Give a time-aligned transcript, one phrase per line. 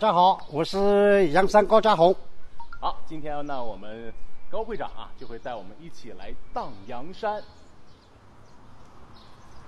[0.00, 2.14] 大家好，我是阳山高家红。
[2.78, 4.14] 好，今天呢，我们
[4.48, 7.42] 高会长啊，就会带我们一起来荡阳山。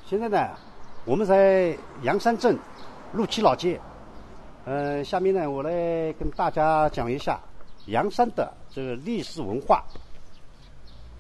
[0.07, 0.57] 现在呢，
[1.05, 2.57] 我们在阳山镇
[3.13, 3.81] 陆七老街。
[4.67, 7.41] 嗯，下面呢，我来跟大家讲一下
[7.87, 9.85] 阳山的这个历史文化。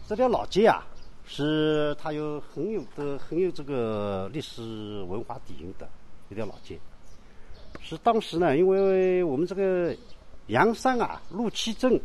[0.06, 0.86] 这条老街啊，
[1.26, 5.88] 是它有很有的很有这个历史文化底蕴的
[6.28, 6.78] 一条老街。
[7.82, 9.96] 是当时呢，因为我们这个
[10.46, 12.00] 阳山啊，陆七镇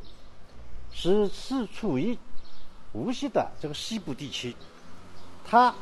[0.92, 2.18] 是是处于
[2.94, 4.56] 无锡的这个西部地区，
[5.46, 5.74] 它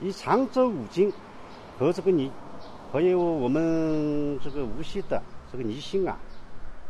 [0.00, 1.12] 与常州五经
[1.78, 2.30] 和这个泥，
[2.92, 6.18] 还有我们这个无锡的这个宜兴啊，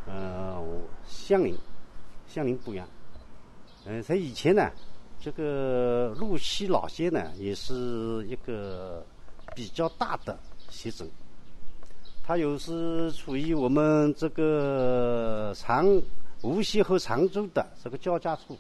[0.07, 0.63] 呃，
[1.07, 1.57] 相邻，
[2.29, 2.87] 相邻不远。
[3.87, 4.71] 嗯，在以前呢，
[5.21, 9.05] 这个陆西老街呢，也是一个
[9.57, 10.39] 比较大的
[10.69, 11.11] 县镇。
[12.25, 16.01] 它又是处于我们这个常
[16.43, 18.57] 无锡和常州的这个交界处，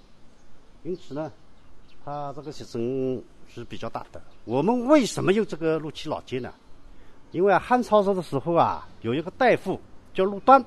[0.83, 1.31] 因此呢，
[2.05, 4.21] 它这个县城是比较大的。
[4.45, 6.53] 我们为什么有这个陆七老街呢？
[7.31, 9.81] 因为汉朝时的时候啊，有一个大夫
[10.13, 10.63] 叫陆端，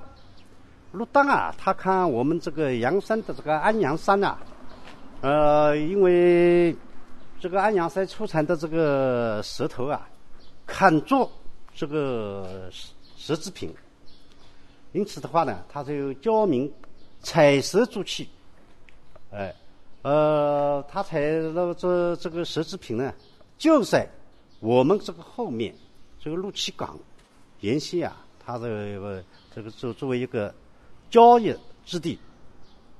[0.93, 4.37] 陆端啊，他看我们这个阳山的这个安阳山呐，
[5.21, 6.75] 呃，因为
[7.41, 10.07] 这个安阳山出产的这个石头啊，
[10.65, 11.29] 砍作。
[11.75, 12.69] 这个
[13.17, 13.69] 石制品，
[14.93, 16.71] 因此的话呢，他就教民
[17.21, 18.29] 采石铸器，
[19.29, 19.53] 哎，
[20.01, 23.13] 呃，它采了这这个石制品呢，
[23.57, 24.07] 就在
[24.61, 25.75] 我们这个后面
[26.17, 26.97] 这个陆七港
[27.59, 29.21] 沿线啊，它这个
[29.53, 30.55] 这个作作为一个
[31.09, 31.53] 交易
[31.85, 32.17] 之地，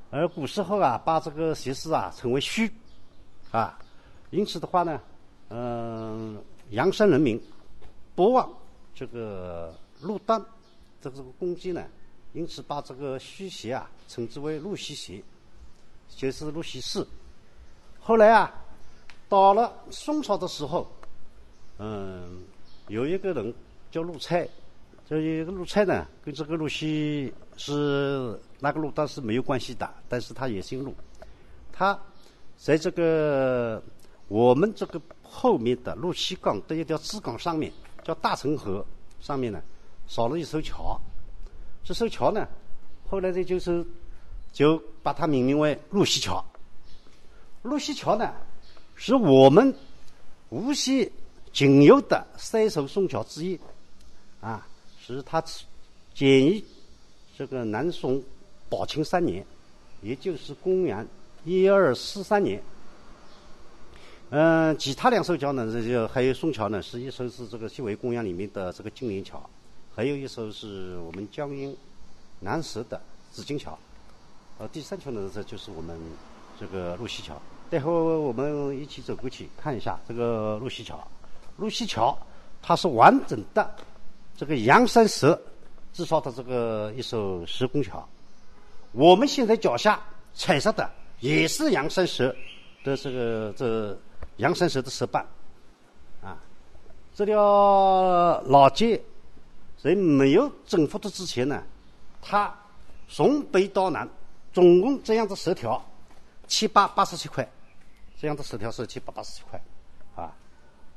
[0.10, 2.70] 而古时候啊，把这个石狮啊称为墟，
[3.52, 3.80] 啊，
[4.32, 5.00] 因此的话呢，
[5.48, 7.42] 嗯，阳山人民
[8.16, 8.52] 不忘。
[8.96, 10.44] 这个陆丹，
[11.02, 11.86] 这个这个攻击呢，
[12.32, 15.22] 因此把这个虚邪啊称之为陆西邪，
[16.08, 17.06] 就是陆西氏。
[18.00, 18.50] 后来啊，
[19.28, 20.88] 到了宋朝的时候，
[21.78, 22.44] 嗯，
[22.88, 23.54] 有一个人
[23.92, 24.48] 叫陆蔡，
[25.06, 30.96] 这一个陆蔡呢，跟这个陆西是那个陆丹是没有关系的，但是他也姓陆。
[31.74, 32.00] 他
[32.58, 33.84] 在这个
[34.30, 37.74] 我们这个后面的陆西港的一条支港上面。
[38.06, 38.86] 叫大城河
[39.20, 39.60] 上面呢，
[40.08, 40.98] 少了一艘桥，
[41.84, 42.48] 这艘桥呢，
[43.10, 43.84] 后来呢就是
[44.54, 46.46] 就把它命名为陆西桥。
[47.64, 48.32] 陆西桥呢，
[48.96, 49.76] 是我们
[50.50, 51.12] 无锡
[51.52, 53.60] 仅有的三艘宋桥之一，
[54.40, 54.68] 啊，
[55.02, 55.44] 是它
[56.14, 56.64] 建于
[57.36, 58.22] 这个南宋
[58.70, 59.44] 宝庆三年，
[60.04, 61.08] 也就是公元
[61.44, 62.62] 一二四三年。
[64.32, 69.42] 嗯，其他两艘桥呢，这就还有宋桥呢，是一艘是这个西围公园里面的这个金陵桥，
[69.96, 71.78] 还有一艘是我们江阴
[72.40, 73.00] 南石的
[73.32, 73.78] 紫金桥，
[74.58, 75.96] 呃，第三桥呢，这就是我们
[76.60, 77.40] 这个陆西桥。
[77.70, 81.08] 待会我们一起走过去看一下这个陆西桥。
[81.58, 82.18] 陆西桥
[82.64, 83.76] 它是完整的
[84.36, 85.40] 这个阳山石
[85.94, 88.06] 制造的这个一艘石拱桥。
[88.92, 90.02] 我们现在脚下
[90.34, 92.36] 踩着的也是阳山石
[92.84, 93.96] 的这个这。
[94.38, 95.26] 阳山石的石板，
[96.22, 96.38] 啊，
[97.14, 99.02] 这条老街
[99.78, 101.64] 在没有征服的之前呢，
[102.22, 102.54] 它
[103.08, 104.06] 从北到南，
[104.52, 105.82] 总共这样的石条
[106.48, 107.50] 七八八十七块，
[108.20, 109.62] 这样的石条是七八八十七块，
[110.18, 110.36] 啊，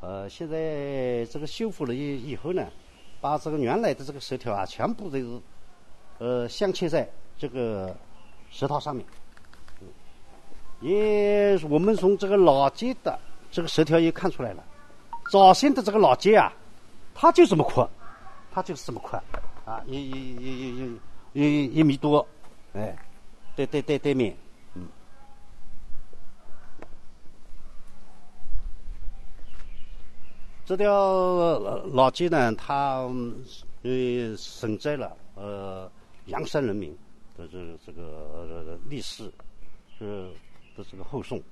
[0.01, 2.67] 呃，现在这个修复了以以后呢，
[3.21, 5.41] 把这个原来的这个石条啊，全部都是
[6.19, 7.97] 呃镶嵌在这个
[8.51, 9.07] 石头上面，
[10.81, 13.17] 也我们从这个老街的。
[13.51, 14.63] 这个石条也看出来了，
[15.31, 16.53] 早先的这个老街啊，
[17.15, 17.89] 它就这么宽，
[18.53, 19.23] 它就是这么宽，
[19.65, 20.99] 啊，一、一、一、一、
[21.33, 22.27] 一、一一米多，
[22.75, 22.97] 哎，
[23.57, 24.37] 对对对对面，
[24.75, 24.87] 嗯，
[30.65, 31.59] 这条
[31.95, 33.11] 老街呢，它
[33.83, 35.91] 呃承载了呃
[36.27, 36.97] 阳山人民
[37.37, 39.33] 的这个这个历史，
[39.99, 40.31] 是
[40.77, 41.43] 的这个后宋。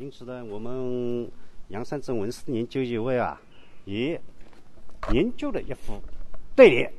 [0.00, 1.30] 因此呢，我们
[1.68, 3.38] 阳山镇文史研究协会啊，
[3.84, 4.18] 也
[5.12, 6.00] 研究了一副
[6.56, 6.90] 对联。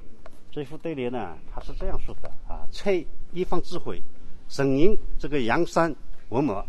[0.51, 3.99] 这副对联呢，它是这样说的啊：“采一方智慧，
[4.47, 5.95] 沈吟这个阳山
[6.29, 6.63] 文墨，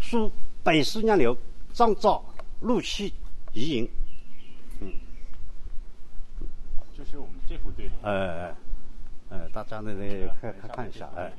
[0.00, 0.32] 书
[0.64, 1.36] 百世娘流，
[1.74, 2.24] 张造
[2.62, 3.12] 陆气
[3.52, 3.90] 遗营。”
[4.80, 4.90] 嗯，
[6.96, 7.94] 就是我们这副对联。
[8.00, 8.56] 哎哎
[9.28, 11.30] 哎，大家呢来看看看一下，哎。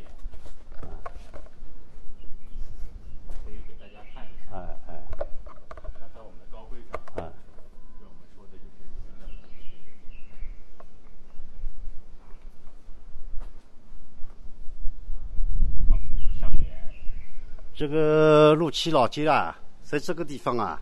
[17.79, 20.81] 这个陆七老街啊，在这个地方啊，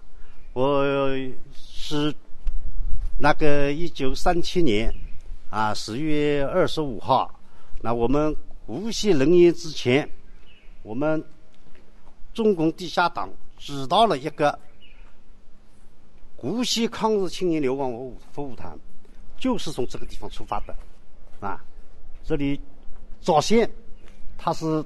[0.54, 0.84] 我
[1.54, 2.12] 是
[3.20, 4.92] 那个一九三七年
[5.52, 7.40] 啊十月二十五号，
[7.84, 8.36] 那我们
[8.66, 10.10] 无锡人员之前，
[10.82, 11.24] 我们
[12.34, 13.30] 中共地下党
[13.60, 14.58] 指导了一个
[16.38, 18.76] 无锡抗日青年流亡服务服务团，
[19.38, 20.76] 就是从这个地方出发的，
[21.42, 21.64] 啊，
[22.24, 22.60] 这里
[23.22, 23.70] 早先
[24.36, 24.84] 它是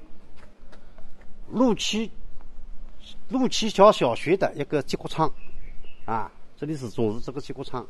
[1.51, 2.09] 陆七
[3.29, 5.31] 陆七桥小学的一个集合场，
[6.05, 7.85] 啊，这里是总是这个集合场，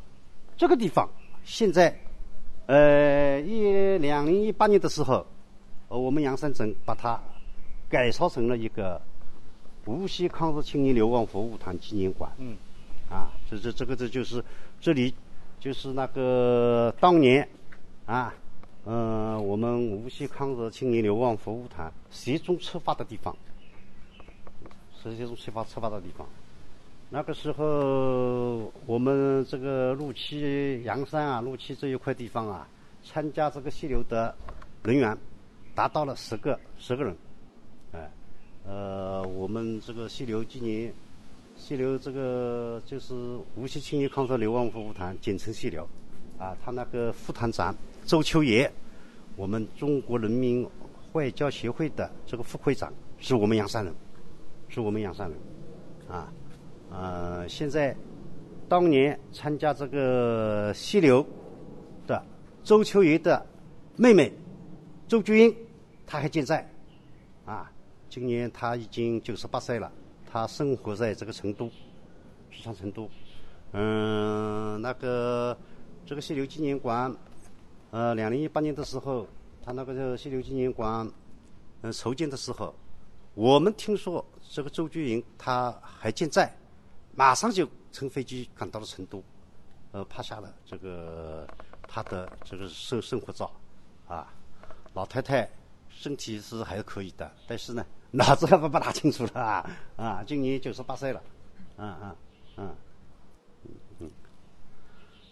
[0.56, 1.08] 这个地方
[1.44, 1.96] 现在，
[2.66, 5.24] 呃，一两零一八年的时候，
[5.88, 7.20] 呃，我们阳山镇把它
[7.88, 9.00] 改造成了一个
[9.84, 12.30] 无锡抗日青年流亡服务团纪念馆。
[12.38, 12.56] 嗯，
[13.10, 14.44] 啊，这这这个这就是
[14.80, 15.14] 这里
[15.60, 17.48] 就是那个当年
[18.06, 18.34] 啊，
[18.86, 23.36] 嗯、我们无锡抗日青年流亡服务团集中出发的地方，
[25.10, 26.26] 是集中出发出发的地方。
[27.10, 32.66] 那个时候，我们这个陆七阳山啊，陆七这一块地方啊，
[33.04, 34.34] 参加这个溪流的
[34.82, 35.16] 人员
[35.74, 37.14] 达到了十个十个人，
[37.92, 38.10] 哎，
[38.66, 40.90] 呃，我们这个溪流今年
[41.54, 43.14] 溪流这个就是
[43.56, 45.86] 无锡青年抗日流亡服务团，简称溪流，
[46.38, 47.76] 啊，他那个副团长
[48.06, 48.72] 周秋野，
[49.36, 50.66] 我们中国人民
[51.12, 52.90] 外交协会的这个副会长
[53.20, 53.94] 是我们阳山人，
[54.72, 55.38] 是我们养山人，
[56.08, 56.32] 啊，
[56.90, 57.94] 呃，现在
[58.70, 61.24] 当年参加这个溪流
[62.06, 62.24] 的
[62.64, 63.44] 周秋野的
[63.96, 64.32] 妹妹
[65.06, 65.54] 周菊英，
[66.06, 66.66] 她还健在，
[67.44, 67.70] 啊，
[68.08, 69.92] 今年她已经九十八岁了，
[70.30, 71.68] 她生活在这个成都，
[72.50, 73.06] 四川成都。
[73.72, 75.54] 嗯，那个
[76.06, 77.14] 这个溪流纪念馆，
[77.90, 79.26] 呃，两零一八年的时候，
[79.62, 81.06] 他那个这个溪流纪念馆，
[81.82, 82.74] 嗯、筹建的时候，
[83.34, 86.54] 我们听说这个周菊英她还健在，
[87.14, 89.22] 马上就乘飞机赶到了成都，
[89.92, 91.46] 呃，拍下了这个
[91.88, 93.50] 她的这个生生活照，
[94.06, 94.32] 啊，
[94.92, 95.48] 老太太
[95.88, 101.22] 身体是还可以的，但是呢， 脑子还不不大清楚了啊啊，今年九十八岁了，
[101.78, 102.16] 嗯嗯
[102.56, 102.76] 嗯
[104.00, 104.10] 嗯。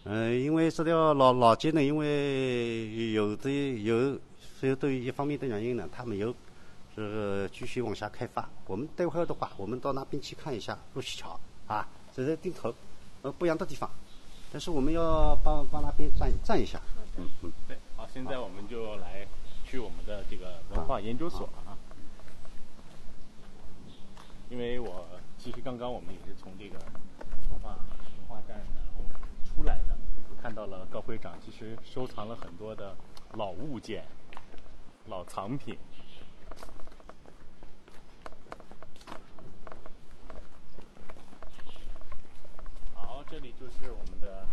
[0.05, 3.51] 嗯，因为这条老老街呢，因为有的
[3.83, 4.19] 有
[4.59, 6.35] 所以对于一方面的原因呢，它没有
[6.95, 8.49] 这个继续往下开发。
[8.65, 12.73] 我们待会儿的话，我们到那边去看一下陆溪桥啊，这是定头，
[13.21, 13.89] 呃，不一样的地方，
[14.51, 16.81] 但是我们要帮帮那边站站一下，
[17.17, 17.51] 嗯嗯。
[17.67, 19.25] 对，好，现在我们就来
[19.65, 21.77] 去我们的这个文化研究所啊，
[24.49, 26.77] 因为我其实刚刚我们也是从这个
[27.51, 29.03] 文化文化站然后
[29.45, 29.95] 出来的，
[30.41, 32.95] 看到了高会长其实收藏了很多的
[33.33, 34.03] 老物件、
[35.07, 35.77] 老藏品。
[42.93, 44.45] 好，这里就是我们的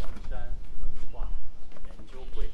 [0.00, 1.28] 阳山文化
[1.86, 2.48] 研究会。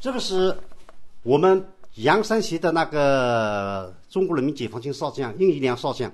[0.00, 0.56] 这个是
[1.22, 1.64] 我们
[1.96, 6.10] 阳山县的那个中国人民解放军少将应义良少将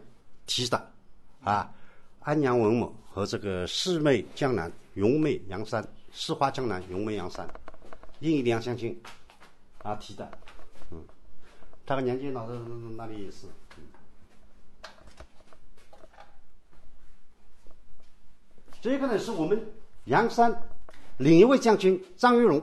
[0.46, 0.92] 提的，
[1.44, 1.72] 啊，
[2.20, 7.48] 安阳文某和这个四妹江南，咏美阳山，四花江南，咏美阳山，
[8.18, 9.00] 应义良将军
[9.84, 10.28] 啊提的，
[10.90, 11.04] 嗯，
[11.86, 12.58] 他和年纪老师
[12.96, 13.46] 那里也是，
[18.80, 19.60] 这个呢是我们
[20.04, 20.68] 阳山
[21.16, 22.60] 另一位将军张玉龙。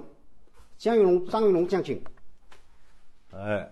[0.77, 2.03] 江玉龙、张玉龙将军，
[3.31, 3.71] 哎，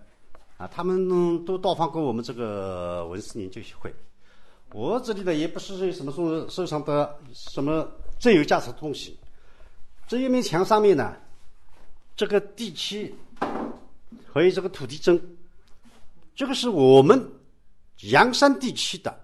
[0.56, 3.94] 啊，他们嗯都到访过我们这个文史研究协会。
[4.72, 7.86] 我这里呢也不是什么收收藏的什么
[8.18, 9.18] 最有价值的东西。
[10.08, 11.14] 这一面墙上面呢，
[12.16, 13.14] 这个地契
[14.32, 15.20] 还有这个土地证，
[16.34, 17.22] 这个是我们
[18.10, 19.14] 阳山地区的，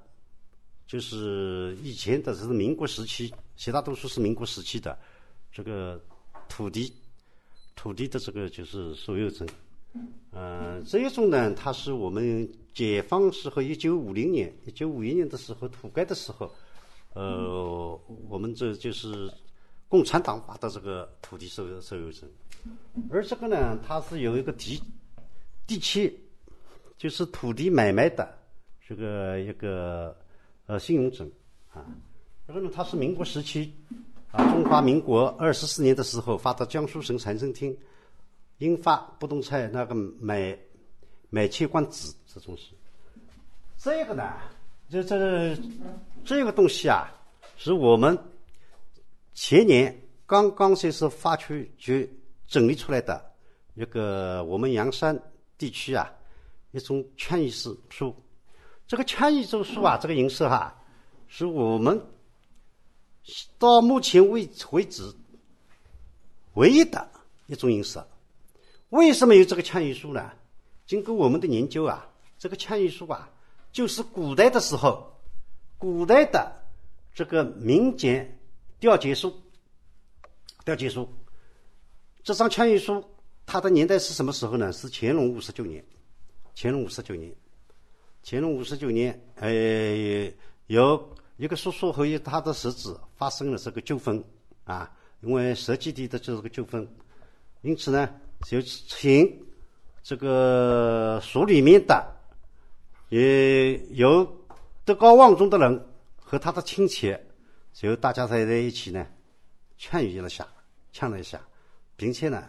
[0.90, 4.98] 就是以前的这是民国时期，绝大多数是民国时期的
[5.52, 6.02] 这个
[6.48, 6.92] 土地。
[7.76, 9.48] 土地的这个就是所有证，
[10.32, 16.52] 呃，这一种呢，它是我们解放时候，一九五零年、一九五一年的时候土改的时候，
[17.14, 19.32] 呃，我们这就是
[19.88, 22.28] 共产党发的这个土地所有所有证，
[23.10, 24.82] 而这个呢，它是有一个地
[25.66, 26.14] 地契，
[26.98, 28.28] 就是土地买卖的
[28.86, 30.14] 这个一个
[30.66, 31.30] 呃信用证
[31.72, 31.84] 啊，
[32.46, 33.74] 这个呢，它是民国时期。
[34.32, 37.76] 啊，中华民国二十四年的时候发到江苏省财政厅，
[38.58, 40.56] 印发不动产那个买
[41.30, 42.72] 买切官纸这种事。
[43.76, 44.22] 这个呢，
[44.88, 45.56] 就这
[46.24, 47.10] 这个东西啊，
[47.56, 48.16] 是我们
[49.34, 52.08] 前年刚刚就是发出去
[52.46, 53.20] 整理出来的
[53.74, 55.20] 一个我们阳山
[55.58, 56.08] 地区啊
[56.70, 58.14] 一种劝义书。
[58.90, 60.76] 这个劝义书书啊，这个银色哈，
[61.28, 62.04] 是我们
[63.56, 65.14] 到目前为为止
[66.54, 67.08] 唯一的
[67.46, 68.04] 一种银色。
[68.88, 70.32] 为什么有这个劝义书呢？
[70.88, 72.04] 经过我们的研究啊，
[72.36, 73.30] 这个劝义书啊，
[73.70, 75.08] 就是古代的时候，
[75.78, 76.52] 古代的
[77.14, 78.40] 这个民间
[78.80, 79.32] 调解书。
[80.64, 81.08] 调解书，
[82.24, 83.04] 这张劝义书，
[83.46, 84.72] 它的年代是什么时候呢？
[84.72, 85.84] 是乾隆五十九年。
[86.56, 87.32] 乾隆五十九年，
[88.22, 90.30] 乾隆五十九年，呃，
[90.66, 94.22] 有一个叔叔和一他的侄子发生了这个纠纷
[94.64, 94.90] 啊，
[95.22, 96.86] 因为设计地的这个纠纷，
[97.62, 98.08] 因此呢，
[98.46, 99.42] 就请
[100.02, 102.06] 这个署里面的
[103.08, 104.24] 也有
[104.84, 105.86] 德高望重的人
[106.16, 107.16] 和他的亲戚，
[107.72, 109.06] 就大家在在一起呢。
[109.82, 110.46] 劝议了下，
[110.92, 111.40] 劝了一下，
[111.96, 112.46] 并且呢，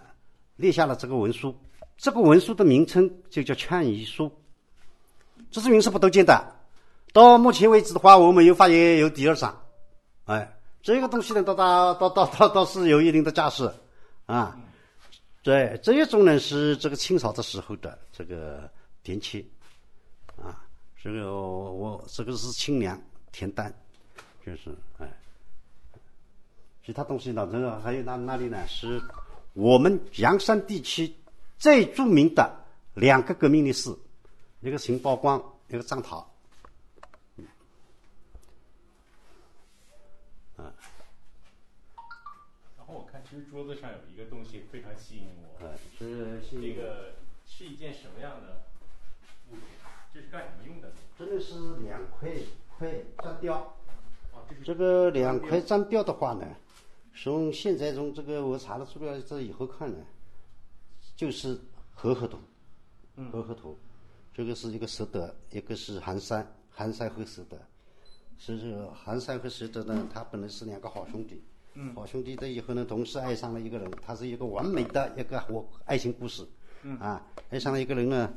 [0.57, 1.55] 列下了这个文书。
[1.95, 4.29] 这个文书的名称就叫劝议书。
[5.51, 6.55] 这是名是不多见的。
[7.13, 9.61] 到目前为止的话，我没有发现有第二章。
[10.25, 13.69] 哎，这个东西呢，倒倒倒倒倒倒是有一定的架势
[14.25, 14.57] 啊。
[15.43, 18.69] 对，这一种呢是这个清朝的时候的这个
[19.03, 19.51] 电器
[20.41, 20.63] 啊。
[21.03, 22.99] 这个我这个是清凉
[23.31, 23.73] 田丹，
[24.45, 25.07] 就是哎。
[26.83, 27.47] 其他东西呢？
[27.51, 28.57] 这个还有那那里呢？
[28.67, 28.99] 是
[29.53, 31.13] 我们阳山地区
[31.59, 32.51] 最著名的
[32.95, 33.93] 两个革命烈士，
[34.61, 36.31] 一个邢宝光，一个张涛。
[37.37, 37.45] 嗯，
[42.77, 45.65] 然后我看，其实桌子上有一个东西非常吸引我。
[45.65, 45.77] 呃，
[46.41, 47.15] 是这个
[47.45, 48.61] 是一件什么样的
[49.49, 49.63] 物品？
[50.13, 50.91] 这是干什么用的？
[51.17, 52.29] 这个是两块
[52.77, 52.87] 块
[53.23, 53.75] 粘雕。
[54.63, 56.45] 这个两块粘雕的话呢？
[57.13, 60.05] 从现在从这个我查了资料这以后看呢，
[61.15, 61.59] 就是
[61.93, 62.37] 和合图，
[63.31, 63.77] 和合图，
[64.41, 67.55] 这个是一个石德，一个是寒山，寒山和石德，
[68.39, 71.43] 所以说寒山和石德呢，他本来是两个好兄弟，
[71.75, 76.43] 嗯好兄弟的以后呢，同时爱上了一个人，他是一个完美的一个我爱情故事，
[76.81, 78.33] 嗯啊，爱上了一个人呢，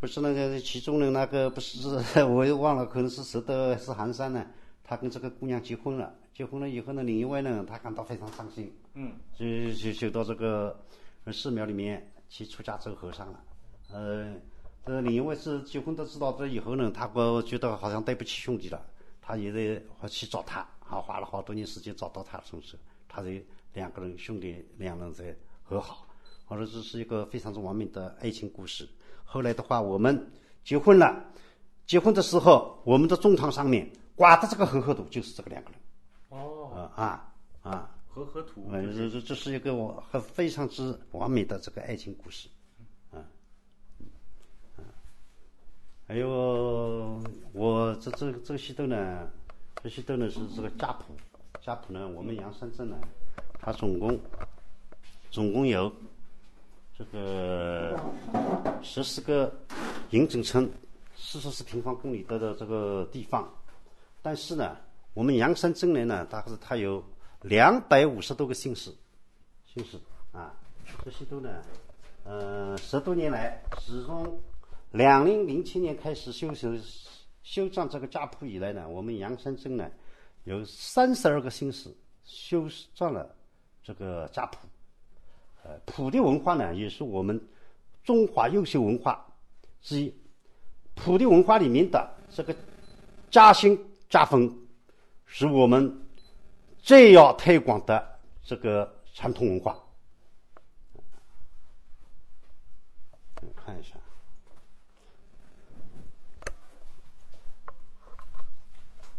[0.00, 1.86] 不是那个其中的那个不是
[2.24, 4.46] 我又忘了，可能是石德是寒山呢，
[4.82, 6.14] 他跟这个姑娘结婚了。
[6.32, 10.82] 结婚了以后呢，另一位呢，他感到非常伤心，嗯，就就就到这个
[11.30, 13.44] 寺庙里面去出家做和尚了。
[13.92, 14.34] 呃，
[14.86, 18.80] 这另一位是结婚都知道这以后呢，他我觉得好像对不起兄弟了，
[19.20, 22.78] 他也在去找他，还花了好多年时间找到他，从此
[23.08, 26.06] 他这两个人兄弟两人在和好，
[26.46, 28.88] 我说这是一个非常之完美的爱情故事。
[29.24, 30.30] 后来的话，我们
[30.62, 31.32] 结婚了，
[31.84, 35.80] 结婚的时候，我们的中堂上面挂的这个和合图就是这个两个人。
[36.28, 42.48] 哦，啊啊，和合图，嗯这这这是一个我很非常之完美的这个爱情故事，
[43.10, 43.18] 啊，
[43.98, 44.84] 嗯，
[46.06, 47.20] 还有
[47.52, 49.28] 我这这这些都呢，
[49.82, 51.14] 这些都呢是这个家谱，
[51.60, 52.96] 家谱呢，我们阳山镇呢，
[53.60, 54.18] 它总共
[55.30, 55.92] 总共有
[56.96, 57.98] 这个
[58.82, 59.52] 十四个
[60.10, 60.70] 营整村，
[61.16, 63.48] 四十四平方公里的的这个地方，
[64.22, 64.76] 但是呢。
[65.16, 67.02] 我们阳山镇内呢，它是它有
[67.40, 68.94] 两百五十多个姓氏，
[69.64, 69.98] 姓氏
[70.30, 70.52] 啊，
[71.02, 71.48] 这些都呢，
[72.22, 74.38] 呃，十多年来，始终
[74.96, 76.74] 两零零七年开始修修
[77.42, 79.90] 修缮这个家谱以来呢，我们阳山镇呢
[80.44, 83.36] 有三十二个姓氏修缮了
[83.82, 84.66] 这个家谱，
[85.62, 87.38] 呃，谱的文化呢也是我们
[88.02, 89.24] 中华优秀文化
[89.82, 90.14] 之一，
[90.94, 92.56] 谱的文化里面的这个
[93.30, 94.50] 家兴家风。
[95.28, 95.92] 是我们
[96.78, 99.76] 最要推广的这个传统文化。
[103.56, 103.95] 看一下，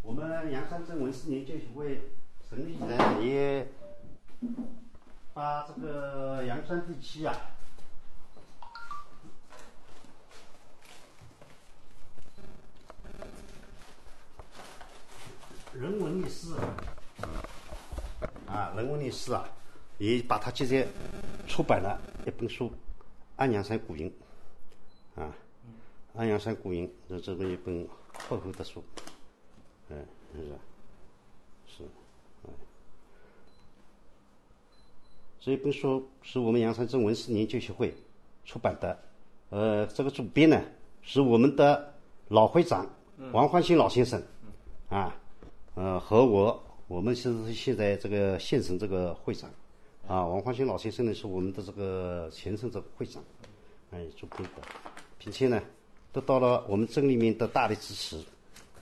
[0.08, 2.00] 我们阳山镇文史研究协会
[2.50, 3.68] 成立以来，也
[5.34, 7.36] 把这个阳山地区啊。
[15.74, 16.54] 人文历史，
[18.48, 19.46] 啊，人文历史啊，
[19.98, 20.88] 也把它接在
[21.50, 22.70] 出版了一本书
[23.36, 24.10] 《安阳山古韵》，
[25.22, 25.36] 啊，
[26.18, 27.86] 《安阳山古韵》这这么一本
[28.30, 28.82] 厚厚的书，
[29.90, 29.98] 嗯，
[30.36, 30.42] 是
[31.78, 31.84] 是，
[32.44, 32.50] 嗯，
[35.40, 37.94] 这一本书是我们阳山镇文史研究协会
[38.46, 39.00] 出版的，
[39.50, 40.62] 呃，这个主编呢
[41.02, 41.94] 是我们的
[42.28, 42.88] 老会长
[43.32, 44.22] 王焕新老先生，
[44.90, 45.16] 啊。
[45.76, 49.48] 呃，和我，我们是现在这个县城这个会长，
[50.08, 53.24] 啊，王焕新老先生呢是我们的这个前省这个会长，
[53.92, 54.64] 哎，主编的，
[55.20, 55.62] 并且呢，
[56.12, 58.20] 得到了我们镇里面的大力支持。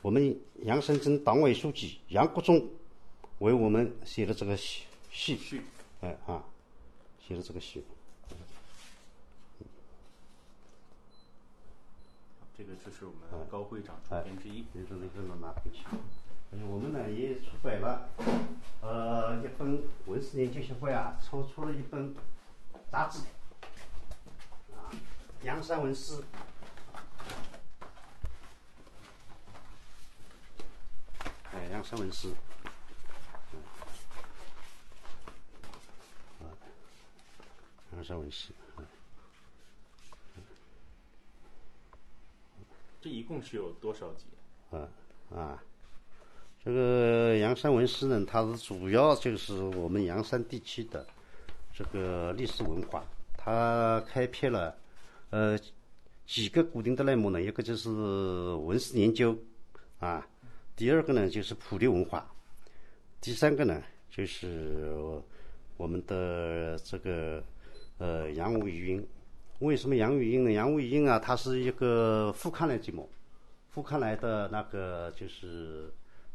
[0.05, 2.69] 我们杨山镇党委书记杨国忠
[3.39, 5.61] 为我们写了这个序，序，序，
[6.01, 6.43] 哎啊，
[7.27, 7.83] 写了这个序。
[12.55, 14.65] 这个就是我们高会长出编之一。
[14.75, 15.83] 这个那个拿回去。
[16.51, 18.07] 哎，我们呢也出版了，
[18.83, 22.13] 呃，一本文史研究协会啊，抽出了一本
[22.91, 23.21] 杂志，
[24.71, 24.93] 啊，
[25.41, 26.23] 阳山文史。
[31.65, 32.29] 哎，阳山文史。
[36.39, 36.45] 啊，
[37.93, 38.51] 阳山文史。
[43.01, 44.25] 这一共是有多少集？
[44.71, 44.87] 啊
[45.35, 45.63] 啊，
[46.63, 51.05] 这个阳山文史呢，它是主要就是我们阳山地区的
[51.73, 53.03] 这个历史文化，
[53.37, 54.75] 它开辟了
[55.29, 55.57] 呃
[56.25, 59.37] 几个固定的类目呢，一个就是文史研究
[59.99, 60.27] 啊，
[60.75, 62.29] 第二个呢就是普利文化，
[63.21, 64.93] 第三个呢就是
[65.77, 67.41] 我们的这个
[67.97, 69.07] 呃杨武余韵。
[69.59, 70.51] 为什么杨钰英呢？
[70.51, 73.09] 杨钰英啊，它是一个副刊来节目，
[73.69, 75.89] 副刊来的那个就是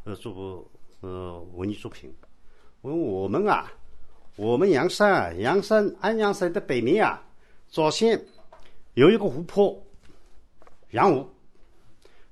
[0.05, 0.67] 呃，做
[1.01, 2.11] 呃文艺作品。
[2.81, 3.71] 因为我们啊，
[4.37, 7.23] 我们阳山啊，阳山安阳山的北面啊，
[7.69, 8.19] 早先
[8.95, 9.87] 有一个湖泊，
[10.93, 11.29] 阳湖，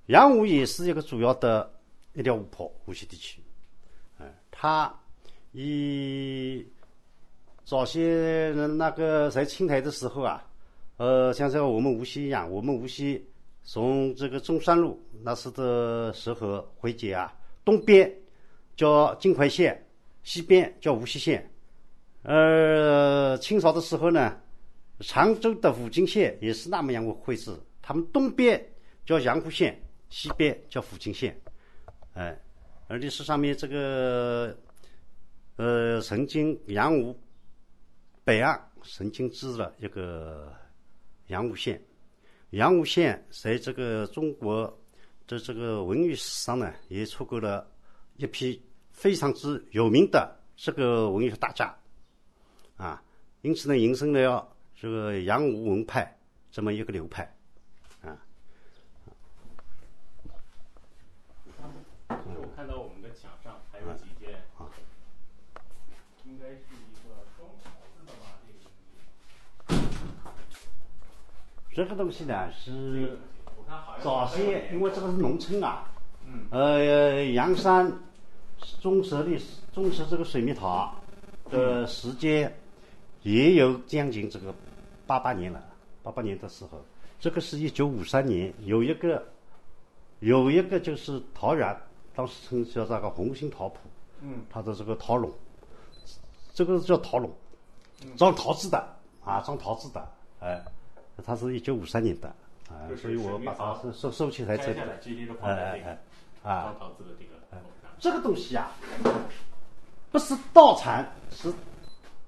[0.06, 1.70] 阳湖也是一个主要的
[2.18, 3.40] 一条湖泊，无锡地区。
[4.18, 4.92] 哎，它
[5.52, 6.66] 以
[7.64, 10.44] 早先那个在清台的时候啊。
[10.96, 13.24] 呃，像这个我们无锡一样，我们无锡
[13.62, 17.32] 从这个中山路那时的时候汇集啊，
[17.64, 18.12] 东边
[18.74, 19.80] 叫金怀县，
[20.24, 21.48] 西边叫无锡县。
[22.22, 24.36] 呃，清朝的时候呢，
[24.98, 28.60] 常州的武进县也是那么样绘制，他们东边
[29.06, 31.40] 叫阳湖县，西边叫福津县。
[32.18, 32.36] 哎，
[32.88, 34.58] 而历史上面这个
[35.54, 37.16] 呃，曾经阳湖
[38.24, 40.52] 北岸曾经治了一个。
[41.28, 41.78] 阳武县，
[42.52, 44.64] 阳武县在这个中国
[45.26, 47.70] 的这个文娱史上呢，也出过了
[48.16, 51.78] 一批非常之有名的这个文学大家，
[52.78, 53.04] 啊，
[53.42, 56.18] 因此呢，形成了这个阳武文派
[56.50, 57.30] 这么一个流派，
[58.00, 58.16] 啊。
[62.08, 64.30] 我看到我们的墙上还有几件，
[66.24, 66.62] 应该是。
[71.78, 73.16] 这个东西呢是
[74.02, 75.84] 早些，因为这个是农村啊，
[76.50, 77.88] 呃，阳山
[78.80, 79.40] 种植的
[79.72, 80.92] 种植这个水蜜桃
[81.48, 82.52] 的时间
[83.22, 84.52] 也有将近这个
[85.06, 85.62] 八八年了。
[86.02, 86.84] 八八年的时候，
[87.20, 89.24] 这个是一九五三年，有一个
[90.18, 91.80] 有一个就是桃园，
[92.12, 93.74] 当时称叫这个红星桃圃，
[94.20, 95.32] 嗯，它的这个桃垄，
[96.52, 97.30] 这个叫桃垄，
[98.16, 98.84] 装桃子的
[99.24, 100.04] 啊，装桃子的，
[100.40, 100.60] 哎。
[101.24, 102.28] 它是一九五三年的，
[102.68, 104.80] 啊，所以我把它收收收起来这里，
[105.42, 105.98] 哎哎
[106.42, 106.74] 哎，啊，
[107.98, 108.70] 这个东西啊，
[110.10, 111.52] 不是稻蚕，是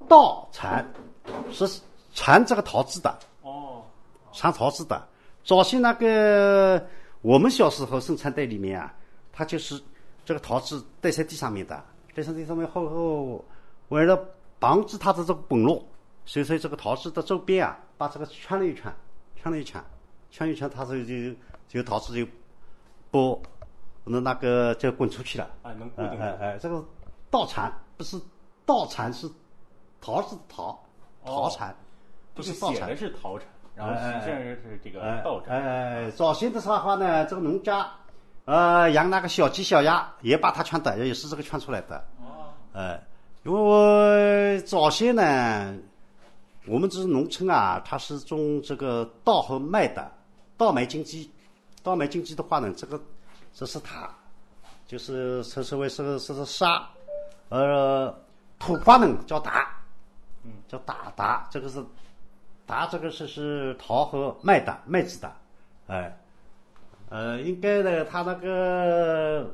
[0.09, 0.85] 稻蚕，
[1.51, 1.81] 是
[2.13, 3.83] 蚕这个桃子的，哦，
[4.33, 5.01] 蚕桃子的。
[5.45, 6.85] 早些那个
[7.23, 8.93] 我们小时候生产队里面啊，
[9.33, 9.81] 它就是
[10.25, 11.83] 这个桃子戴在地上面的，
[12.15, 13.45] 戴在地上面后后，
[13.89, 14.19] 为了
[14.59, 15.83] 防止它的这个崩落。
[16.27, 18.91] 所以说这个桃子的周边啊，把这个圈了一圈，
[19.37, 19.79] 圈了一圈，
[20.31, 21.37] 圈一圈，它是就
[21.69, 22.27] 就桃子就
[23.11, 23.39] 不
[24.05, 25.51] 那那个就滚出去了。
[25.65, 26.19] 哎，能固定。
[26.19, 26.83] 哎哎，这个
[27.31, 28.19] 稻蚕不是
[28.65, 29.31] 稻蚕，是
[30.01, 30.83] 桃子的桃，
[31.27, 31.77] 桃蚕，
[32.33, 32.97] 不是稻蚕。
[32.97, 35.63] 是桃蚕，然后实际上是这个稻蚕。
[35.63, 37.87] 哎，早先的话呢，这个农家
[38.47, 42.03] 呃养那个小鸡小鸭，也把它圈的，也是这个圈出来的。
[42.23, 42.49] 哦。
[42.73, 42.99] 哎，
[43.43, 45.77] 因为我早先呢。
[46.71, 50.09] 我们这是农村啊，它是种这个稻和麦的，
[50.57, 51.29] 稻麦经济。
[51.83, 53.01] 稻麦经济的话呢，这个
[53.53, 54.09] 这是它，
[54.87, 56.89] 就是称之为是是是沙，
[57.49, 58.15] 呃，
[58.61, 59.83] 土话呢叫达，
[60.45, 61.85] 嗯，叫达达，这个是
[62.67, 65.33] 达，这个是是桃和麦的麦子的，
[65.89, 66.17] 哎，
[67.09, 69.51] 呃，应该呢，他那个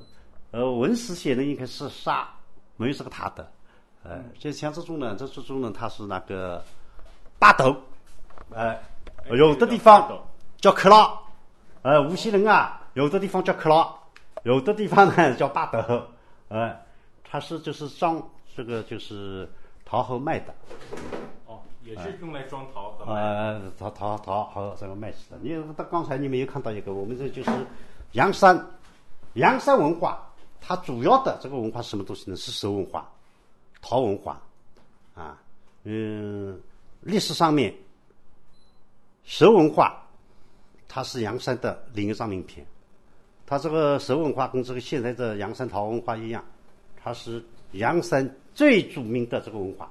[0.50, 2.28] 呃文史写的应该是沙，
[2.76, 3.50] 没有这个塔的，
[4.02, 6.62] 呃，就像这种呢，这种呢，它是那个。
[7.38, 7.76] 大豆，
[8.54, 8.80] 哎，
[9.30, 10.20] 有的地方
[10.58, 11.18] 叫克拉，
[11.82, 13.92] 呃，无锡人啊，有的地方叫克拉，
[14.42, 15.78] 有的地方呢 叫巴豆，
[16.48, 16.84] 哎，
[17.24, 18.22] 它是就是装
[18.56, 19.48] 这个就是
[19.84, 20.54] 桃和卖的。
[21.46, 23.12] 哦，也是用来装陶和卖。
[23.20, 25.36] 呃，陶陶陶和这个卖起的。
[25.42, 27.50] 你到刚才你们有看到一个，我们这就是
[28.12, 28.58] 阳山，
[29.34, 30.26] 阳山文化，
[30.60, 32.36] 它主要的这个文化是什么东西呢？
[32.36, 33.06] 是手文化，
[33.82, 34.40] 陶文化，
[35.14, 35.36] 啊，
[35.84, 36.58] 嗯，
[37.06, 37.72] 历史上面，
[39.22, 40.02] 蛇文化，
[40.88, 42.66] 它是阳山的另一张名片。
[43.46, 46.44] 它这个蛇文化跟这个现在的阳山陶文化一样，
[46.96, 49.88] 它是阳山最著名的这个文化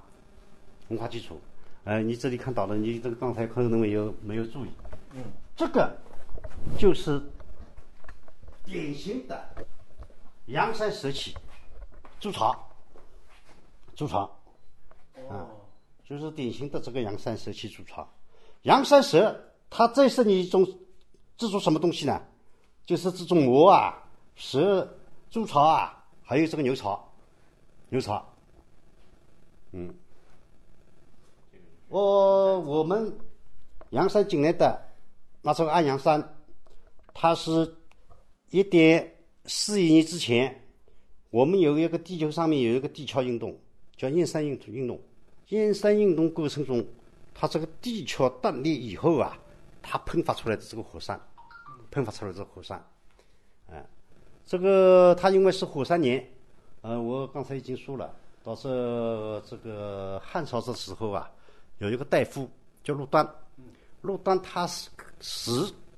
[0.90, 1.40] 文化基础。
[1.86, 4.70] 呃，你这里看到了，你这个刚才可能没有没有注意，
[5.14, 5.24] 嗯，
[5.56, 5.98] 这个
[6.78, 7.22] 就是
[8.66, 9.42] 典型的
[10.48, 11.34] 阳山石器
[12.20, 12.54] 筑巢，
[13.96, 14.30] 筑巢。
[15.30, 15.48] 哦，
[16.06, 18.08] 就是典型的这个阳山石器筑巢。
[18.62, 19.36] 阳山石
[19.70, 20.64] 它这是你一种
[21.38, 22.22] 制作什么东西呢？
[22.86, 24.88] 就是这种磨啊、蛇、
[25.32, 27.12] 筑巢啊，还有这个牛槽，
[27.90, 28.24] 牛槽。
[29.72, 29.94] 嗯，
[31.90, 33.12] 我我们
[33.90, 34.80] 阳山境内的
[35.42, 36.36] 那这个安阳山，
[37.14, 37.76] 它是
[38.52, 39.16] 一点
[39.46, 40.64] 四亿年之前，
[41.32, 43.60] 我们有一个地球上面有一个地壳运动，
[43.98, 45.02] 叫燕山运运动。
[45.50, 46.86] 燕山运动过程中，
[47.34, 49.38] 它这个地壳断裂以后啊，
[49.82, 51.20] 它喷发出来的这个火山，
[51.92, 52.78] 喷发出来的这个火山，
[53.68, 53.78] 啊、
[54.46, 56.28] 这个它因为是火山岩，
[56.82, 61.30] 呃，我刚才已经说了，到这这个汉朝的时候啊，
[61.78, 62.50] 有一个大夫
[62.84, 63.28] 叫陆端，
[64.02, 64.90] 陆端他是
[65.22, 65.52] 是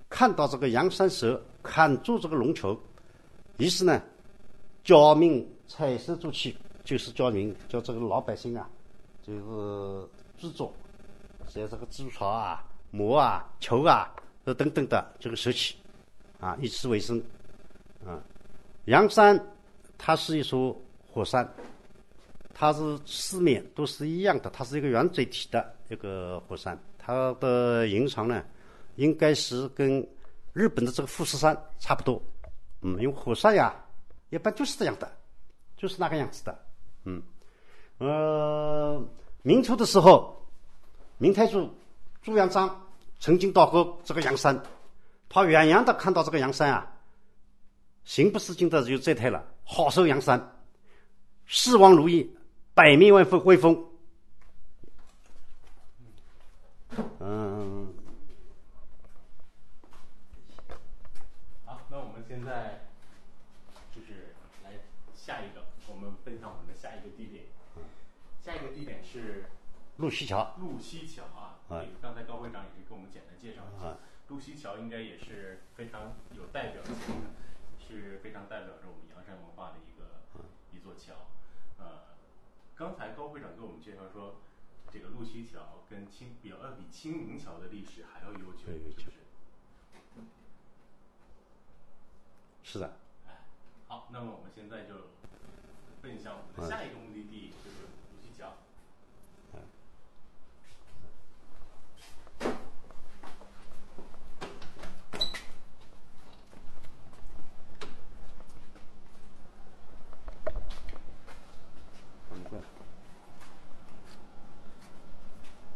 [0.10, 2.77] 看到这个阳山蛇砍住这个龙球，
[3.57, 4.01] 于是呢，
[4.83, 8.69] 教民采石筑器，就是教民叫这个老百姓啊，
[9.27, 10.73] 就是制作，
[11.49, 14.09] 像这个筑巢啊、磨啊、球啊，
[14.45, 15.75] 呃等等的这个石器，
[16.39, 17.21] 啊，以此为生。
[18.05, 18.23] 啊，
[18.85, 19.37] 阳山
[19.97, 20.79] 它是一座
[21.11, 21.45] 火山，
[22.53, 28.41] 它是四面都是一样的，它是一个圆锥体的一个火山，它的形长呢，
[28.95, 30.07] 应该是跟
[30.53, 32.21] 日本的这个富士山差不多。
[32.81, 33.75] 嗯，因为火山呀，
[34.29, 35.11] 一般就是这样的，
[35.75, 36.57] 就是那个样子的。
[37.03, 37.21] 嗯，
[37.99, 39.03] 呃，
[39.41, 40.45] 明初的时候，
[41.17, 41.73] 明太祖
[42.21, 42.88] 朱元璋
[43.19, 44.62] 曾经到过这个阳山，
[45.27, 46.93] 他远远的看到这个阳山啊，
[48.03, 50.55] 行不思进的就赞叹了：好收阳山，
[51.45, 52.38] 世王如意，
[52.75, 53.83] 百面万风威风。
[57.19, 57.93] 嗯，
[61.65, 62.88] 好，那我们现在
[63.93, 64.71] 就是来
[65.15, 67.43] 下一个，我们分享我们的下一个地点。
[68.47, 69.43] 下一个地点是
[69.97, 71.60] 路西桥，路西桥啊。
[72.01, 73.97] 刚才高会长也是给我们简单介绍一下啊。
[74.29, 77.27] 路西桥应该也是非常有代表性的，
[77.77, 80.21] 是非常代表着我们阳山文化的一个
[80.71, 81.27] 一座桥。
[81.77, 82.15] 呃，
[82.73, 84.36] 刚才高会长给我们介绍说，
[84.89, 89.12] 这个路西桥跟清比要比清明桥的历史还要悠久，对悠久是
[90.15, 90.21] 不
[92.63, 92.71] 是？
[92.71, 92.93] 是的。
[93.27, 93.43] 哎，
[93.89, 94.93] 好，那么我们现在就
[96.01, 98.53] 奔向我们的下一个目的地，就是路西桥。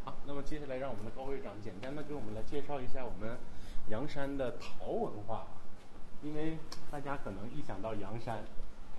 [0.03, 3.37] 好，那么接下来让我们的高会长简单的给我们来介绍一下我们
[3.87, 5.47] 阳山的陶文化，
[6.21, 6.57] 因为
[6.91, 8.43] 大家可能一想到阳山，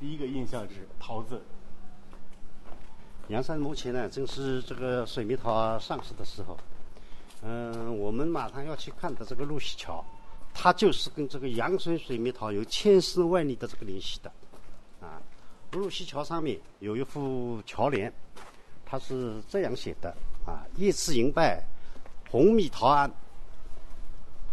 [0.01, 1.43] 第一个印象是陶字。
[3.29, 6.57] 阳山目前呢，正是这个水蜜桃上市的时候。
[7.43, 10.03] 嗯，我们马上要去看的这个路西桥，
[10.55, 14.33] 它就是跟这个阳山水蜜桃有千丝万缕的这个联系的。
[15.03, 15.21] 啊，
[15.73, 18.11] 路西桥上面有一副桥联，
[18.87, 21.63] 它是这样写的：啊，叶次银败，
[22.33, 23.13] 红米桃庵，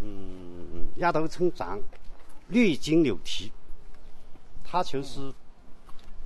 [0.02, 1.80] 嗯，丫头成长，
[2.50, 3.50] 绿金柳提。
[4.66, 5.34] 它就是，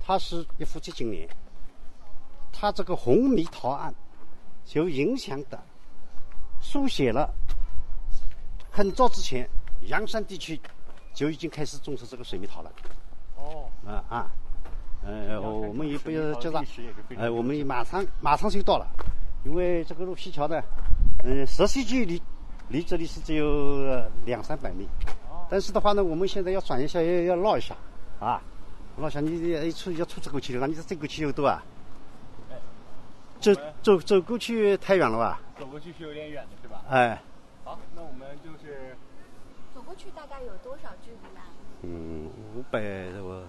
[0.00, 1.28] 它是一副接近联。
[2.52, 3.94] 它这个红米桃案
[4.64, 5.62] 就影响的
[6.60, 7.32] 书写了
[8.72, 9.48] 很早之前
[9.82, 10.60] 阳山地区
[11.12, 12.72] 就已经开始种植这个水蜜桃了。
[13.36, 14.32] 哦，啊啊，
[15.04, 18.90] 呃，我们也不要介绍历，史也是非常呃，我们也马上马上就到了，
[19.44, 20.60] 因为这个路西桥呢，
[21.22, 22.20] 嗯，实际距离
[22.68, 24.88] 离这里是只有呃两三百米，
[25.50, 27.74] 但是的话呢，我们现在要转一下，要要绕一下，
[28.20, 28.40] 啊，
[28.98, 29.30] 绕一下，你
[29.68, 31.62] 一出要出这过去的话，你这走过去有多啊？
[32.50, 32.56] 哎
[33.40, 33.52] 走
[33.82, 35.38] 走走过去太远了吧？
[35.58, 36.82] 走过去是有点远的，是吧？
[36.88, 37.20] 哎，
[37.62, 38.96] 好，那我们就是
[39.74, 41.40] 走过去大概有多少距离呢？
[41.82, 42.80] 嗯，五百
[43.20, 43.42] 多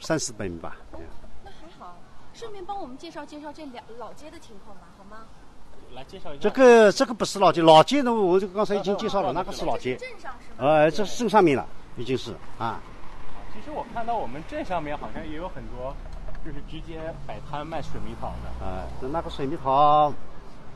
[0.00, 0.76] 三四百米吧。
[0.92, 1.21] 那还好。
[2.42, 5.26] 顺便帮我们介绍介绍这两老街的情况吧，好吗？
[5.94, 9.94] 来介绍一下这个这个不是老街，老街呢，我就刚才已经介绍了，那个是老街。
[9.94, 10.68] 镇上是吗？
[10.68, 11.64] 呃，这是镇上面了，
[11.96, 12.80] 已经是啊。
[13.54, 15.94] 其实我看到我们镇上面好像也有很多，
[16.44, 18.66] 就是直接摆摊卖水蜜桃的。
[18.66, 20.12] 啊，那个水蜜桃，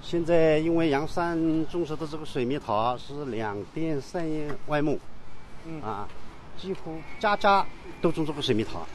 [0.00, 4.24] 现在因为阳山种植的这个水蜜桃是两店三
[4.68, 5.00] 外牧，
[5.64, 6.06] 嗯啊，
[6.56, 7.66] 几乎家家
[8.00, 8.86] 都种这个水蜜桃。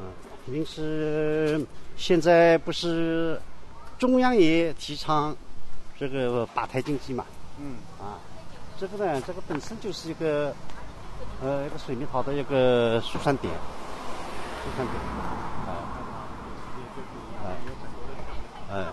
[0.00, 0.10] 嗯，
[0.52, 3.40] 因此现在不是
[3.98, 5.36] 中央也提倡
[5.98, 7.24] 这个八台经济嘛？
[7.60, 8.18] 嗯，啊，
[8.78, 10.54] 这个呢，这个本身就是一个
[11.42, 13.52] 呃一个水蜜桃的一个疏散点，
[14.62, 14.96] 疏散点，
[15.66, 15.84] 啊，
[18.72, 18.86] 嗯，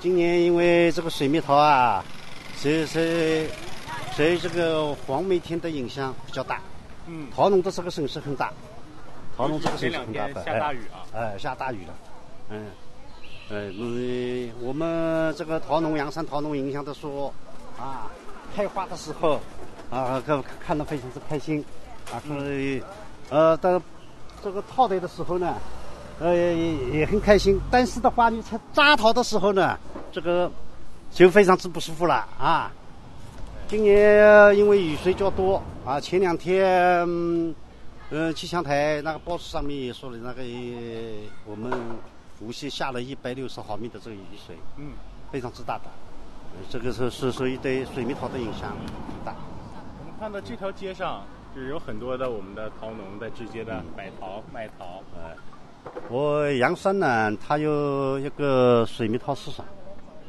[0.00, 2.04] 今年因为这个水蜜桃啊，
[2.56, 3.00] 受受
[4.16, 6.60] 受这个黄梅天的影响比较大，
[7.06, 8.52] 嗯，桃农的这个损失很大，
[9.40, 10.96] 桃农这个损失这两天很大的，下大雨啊。
[11.14, 11.94] 哎，下大雨了，
[12.50, 12.66] 嗯，
[13.48, 17.32] 呃，嗯，我们这个桃农阳山桃农影响的说，
[17.78, 18.10] 啊，
[18.54, 19.40] 开花的时候，
[19.88, 21.64] 啊，看看得非常之开心，
[22.12, 22.82] 啊，所以，
[23.30, 23.80] 呃，到
[24.44, 25.54] 这个套袋的时候呢，
[26.18, 29.74] 呃，也也很开心，但是的话，你才扎桃的时候呢，
[30.12, 30.52] 这个
[31.10, 32.70] 就非常之不舒服了啊。
[33.68, 36.62] 今年因为雨水较多啊，前两天。
[37.08, 37.54] 嗯
[38.10, 41.70] 呃，气象台那个报纸上面也说了，那个呃我们
[42.40, 44.94] 无锡下了一百六十毫米的这个雨水，嗯，
[45.30, 45.84] 非常之大的。
[45.84, 49.36] 呃这个是是所以对水蜜桃的影响很大。
[50.00, 51.22] 我们看到这条街上
[51.54, 55.00] 就是有很多的我们的桃农在直接的买桃卖桃。
[55.14, 55.36] 呃，
[56.08, 59.64] 我阳山呢，它有一个水蜜桃市场，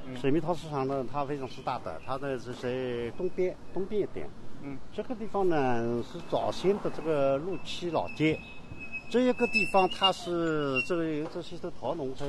[0.05, 4.29] 嗯水蜜桃市场呢，它非常之大的，它的是在东边东边一点。
[4.63, 8.39] 嗯，这个地方呢是早先的这个路七老街，
[9.09, 12.25] 这一个地方它是这个有这些的桃农在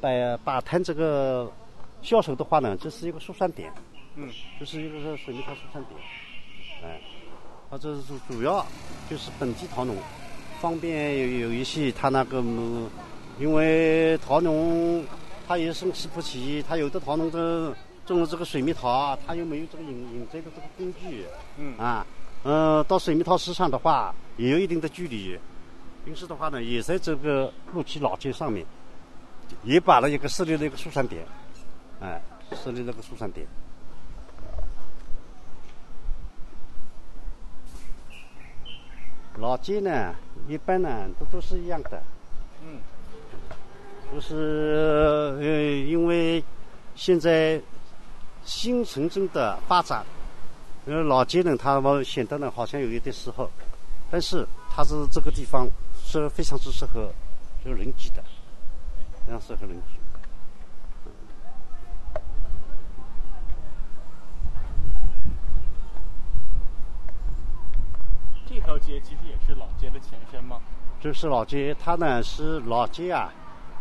[0.00, 1.50] 摆摆摊这个
[2.02, 3.72] 销售的话呢，这是一个疏散点，
[4.16, 4.28] 嗯，
[4.60, 5.98] 这是一个是水泥厂疏散点，
[6.82, 7.00] 哎，
[7.70, 8.64] 它这是主要
[9.08, 9.96] 就是本地桃农，
[10.60, 12.90] 方便有有一些他那个嗯，
[13.40, 15.02] 因为桃农
[15.48, 17.74] 他也生气不起，他有的桃农这
[18.06, 21.24] 种了这个水蜜桃，它又没有这个引引摘的这个工具，
[21.58, 21.76] 嗯。
[21.78, 22.06] 啊，
[22.42, 25.38] 呃，到水蜜桃市场的话也有一定的距离，
[26.04, 28.64] 平时的话呢，也在这个路基老街上面，
[29.62, 31.24] 也把了一个设立了一个疏散点，
[32.00, 32.20] 哎，
[32.52, 33.46] 设立了个疏散点。
[39.38, 40.14] 老街呢，
[40.46, 42.02] 一般呢都都是一样的，
[42.62, 42.78] 嗯，
[44.12, 46.42] 都是呃，因为
[46.94, 47.60] 现在
[48.44, 50.04] 新城镇的发展，
[50.86, 53.50] 呃，老街呢，它们显得呢好像有一点时候，
[54.10, 55.68] 但是它是这个地方
[56.04, 57.10] 是非常之适合
[57.64, 58.22] 这个人居的，
[59.26, 59.98] 非常适合人居。
[68.46, 70.60] 这条街其实也是老街的前身吗？
[71.00, 73.32] 就是老街，它呢是老街啊，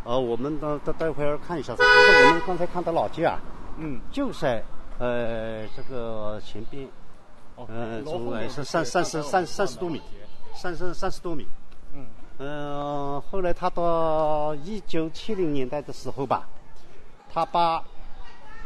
[0.04, 3.40] 呃，我们等等待会儿看一下，不是我们刚才看到老街啊，
[3.78, 4.64] 嗯，就在
[5.00, 6.88] 呃这个前边，
[7.56, 10.02] 哦，呃，从楼后面是三三十三三十多米
[10.56, 11.48] 三十三十多米。
[11.94, 12.06] 嗯，
[12.38, 16.48] 嗯，后来他到一九七零年代的时候吧，
[17.32, 17.84] 他把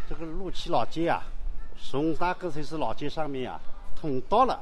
[0.09, 1.21] 这个路七老街啊，
[1.81, 3.59] 从大个才是老街上面啊，
[3.95, 4.59] 通到了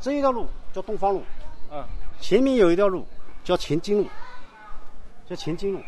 [0.00, 1.22] 这一条路叫东方路，
[1.70, 1.84] 嗯，
[2.20, 3.06] 前面有一条路
[3.44, 4.08] 叫前进路，
[5.28, 5.80] 叫前进路，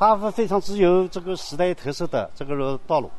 [0.00, 3.10] 它是非常具有这个时代特色的这个道路，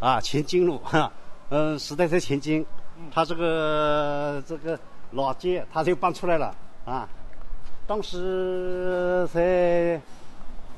[0.00, 1.12] 啊，前进路， 哈，
[1.50, 2.64] 嗯，时代在前进，
[3.12, 6.56] 它这个这个老街它就搬出来了
[6.86, 7.06] 啊，
[7.86, 10.00] 当时在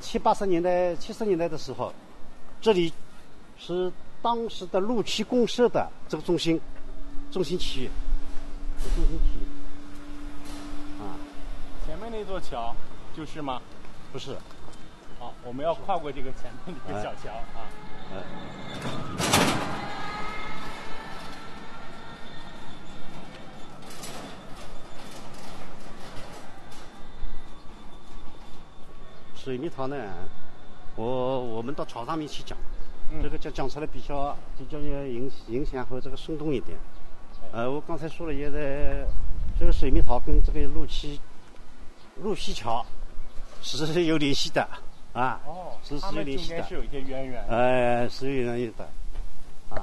[0.01, 1.95] 七八十年代、七十年代的时候，
[2.61, 2.93] 这里
[3.57, 6.61] 是当时的陆区公社的这个中心，
[7.31, 7.91] 中心区域，
[8.83, 9.47] 中心区域。
[11.01, 11.15] 啊，
[11.87, 12.75] 前面那座桥
[13.17, 13.63] 就是吗？
[14.13, 14.39] 不是，好，
[15.47, 17.71] 我们要跨过这个前面这个小桥啊。
[18.13, 18.23] 呃，
[29.37, 29.97] 水蜜桃呢，
[30.97, 32.59] 我我们到桥上面去讲，
[33.13, 36.77] 嗯这个讲讲出来比较比较要影影响和这个生动一点。
[37.53, 39.07] 呃，我刚才说了，也在
[39.61, 41.21] 这个水蜜桃跟这个路西
[42.21, 42.85] 路西桥
[43.63, 44.69] 是有联系的
[45.17, 46.75] 啊，哦是他们中是有联系的间是。
[46.75, 47.43] 有一些渊源。
[47.49, 48.85] 哎，是有人有的，
[49.71, 49.81] 啊，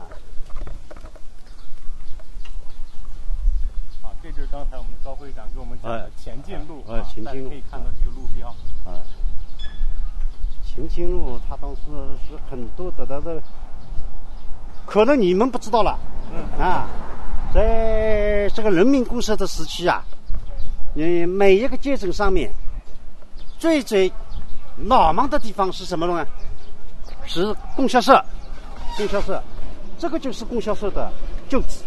[4.04, 8.48] 啊，这就是刚才我们高会长给我们讲的哎前进路哎啊，大家前进路可以看到这个路标。
[8.86, 9.02] 啊，
[10.64, 11.82] 前进路，它当时
[12.30, 13.42] 是很多的那个，
[14.86, 15.98] 可能你们不知道了。
[16.32, 16.62] 嗯。
[16.64, 16.88] 啊，
[17.52, 20.06] 在这个人民公社的时期啊，
[20.94, 22.52] 你每一个阶层上面，
[23.58, 24.12] 最最
[24.78, 26.26] 闹忙的地方是什么呢？
[27.26, 28.24] 是供销社。
[28.98, 29.42] 供销社，
[29.98, 31.12] 这个就是供销社的
[31.50, 31.80] 旧址。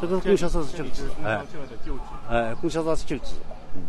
[0.00, 1.08] 这个供销社是旧址。
[1.24, 1.36] 哎。
[1.36, 2.00] 供销社的旧址。
[2.28, 3.34] 哎，供销社是旧址。
[3.74, 3.82] 嗯。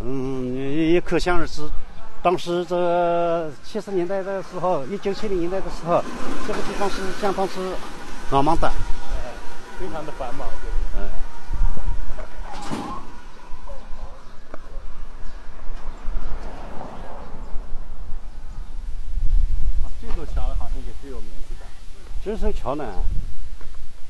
[0.00, 1.62] 嗯，也也可想而知。
[2.22, 6.02] 当时这七十年代的时候，一九七零年代的时候，
[6.46, 7.74] 这个地方是相当是
[8.30, 8.70] 老忙的，
[9.78, 10.46] 非常的繁忙。
[10.96, 11.08] 嗯。
[20.02, 21.54] 这座桥好像也是有名字
[22.24, 22.32] 的。
[22.32, 23.02] 这座桥呢，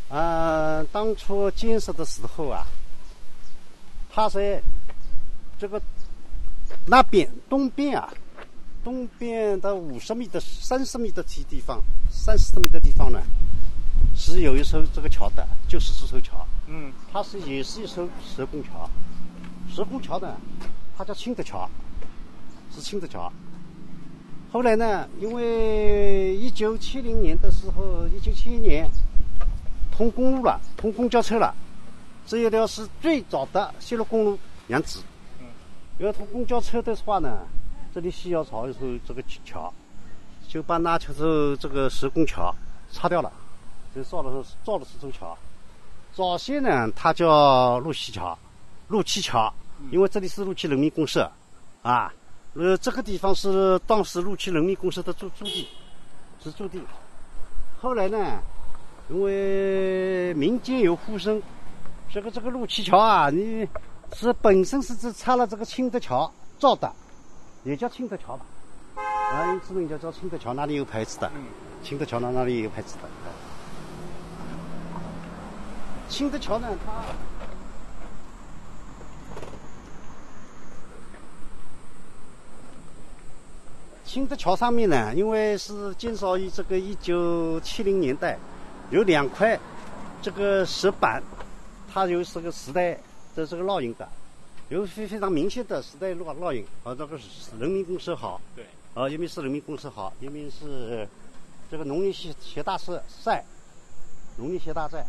[0.09, 2.67] 嗯，当初建设的时候啊，
[4.11, 4.63] 它在
[5.59, 5.81] 这个。
[6.87, 8.13] 那边东边啊，
[8.83, 13.23] 东边的五十米的、三十米的地地方，三十米的地方呢，
[14.15, 16.47] 是有一艘这个桥的，就是这艘桥。
[16.67, 18.89] 嗯，它是也是一艘石拱桥。
[19.73, 20.37] 石拱桥呢，
[20.97, 21.69] 它叫青的桥，
[22.75, 23.33] 是青的桥。
[24.55, 28.89] 后来呢，因为一九七零年的时候，一九七一年
[29.91, 31.53] 通公路了，通公交车了，
[32.25, 34.39] 这一条是最早的线路公路
[34.69, 35.03] 样子。
[35.99, 37.39] 要通公交车的话呢，
[37.93, 39.75] 这里需要造一艘这个桥，
[40.47, 42.55] 就把那条是这个石拱桥
[42.93, 43.33] 拆掉了，
[43.93, 44.31] 就造了
[44.65, 45.37] 造了这座桥。
[46.13, 48.39] 早些呢，它叫路西桥，
[48.87, 49.53] 路七桥，
[49.91, 51.29] 因为这里是路七人民公社，
[51.83, 52.15] 啊，
[52.55, 55.69] 呃，这个地方是当时路七人民公社的驻驻地，
[56.43, 56.81] 是驻地。
[57.81, 58.39] 后来呢，
[59.09, 61.43] 因为民间有呼声，
[62.13, 63.69] 这个这个路七桥啊，你。
[64.13, 66.93] 是本身是只拆了这个青德桥造的，
[67.65, 68.47] 也叫青德桥吧，
[68.95, 71.29] 啊，因此名叫叫青德桥，那里有牌子的，
[71.83, 73.09] 青德桥那那里有牌子的。
[76.09, 76.93] 青德桥呢，它
[84.15, 88.39] 青德桥上面呢，因为是建造于这个一九七零年代，
[88.91, 89.59] 有两块
[90.23, 91.21] 这个石板，
[91.93, 92.97] 它有这个时代
[93.35, 93.45] 的。
[93.45, 94.09] 这个烙印的，
[94.69, 101.09] 有非非常明显的时代烙烙印，啊，这个是人民公社好，对，啊，一面是人民公社好，一面是
[101.69, 103.45] 这个农业协协大社赛，
[104.37, 105.05] 农业协大寨，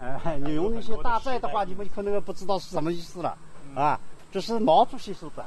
[0.00, 3.38] 哎哎，你农林协大寨的话，你们可能不知道是什么意思了，
[3.76, 4.00] 啊，
[4.32, 5.44] 这是毛主席说的，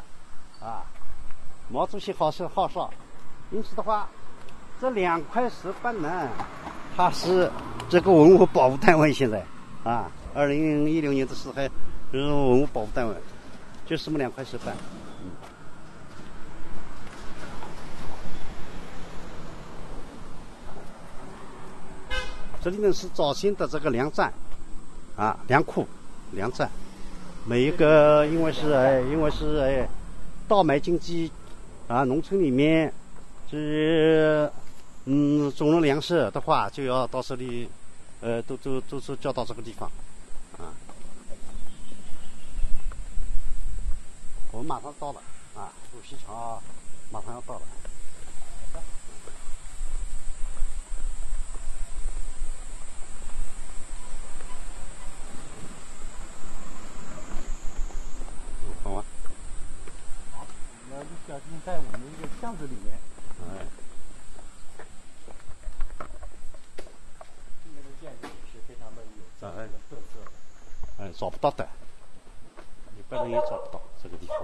[0.66, 0.86] 啊，
[1.70, 2.90] 毛主席好是好少，
[3.52, 4.08] 因此的话，
[4.80, 6.30] 这两块石板呢，
[6.96, 7.52] 它是
[7.90, 9.46] 这个文物保护单位现在，
[9.84, 10.10] 啊。
[10.34, 11.72] 二零一六年的时候，还是
[12.12, 13.14] 文物保护单位，
[13.88, 14.76] 就这么两块石板。
[22.62, 24.32] 这里呢是早先的这个粮站，
[25.16, 25.88] 啊，粮库、
[26.32, 26.70] 粮站，
[27.46, 29.90] 每一个因为是哎，因为是哎，
[30.48, 31.32] 稻麦经济，
[31.88, 32.94] 啊，农村里面，
[33.50, 34.52] 这
[35.06, 37.70] 嗯种了粮食的话，就要到这里，
[38.20, 39.90] 呃，都都都是交到这个地方。
[40.58, 40.76] 啊，
[44.52, 45.22] 我们马上到了
[45.56, 46.62] 啊，路西桥
[47.10, 47.62] 马上要到了。
[58.84, 59.04] 好啊。
[61.28, 62.98] 小心在我们一个巷子里面。
[63.42, 63.68] 哎。
[67.66, 70.24] 这边的建筑也是非常的有咱的特色。
[71.00, 71.68] 嗯，找不到的，
[72.98, 74.38] 一般人也找不到这个地方。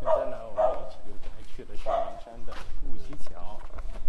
[0.00, 3.60] 现在呢，我们一起就来去的是阳山的路西桥，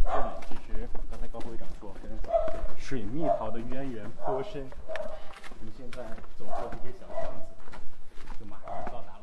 [0.06, 4.70] 这里其实刚才高会长说，跟水蜜桃的渊源颇深。
[4.88, 6.02] 我们现在
[6.40, 7.40] 走过这些小巷子，
[8.40, 9.20] 就马上到达了。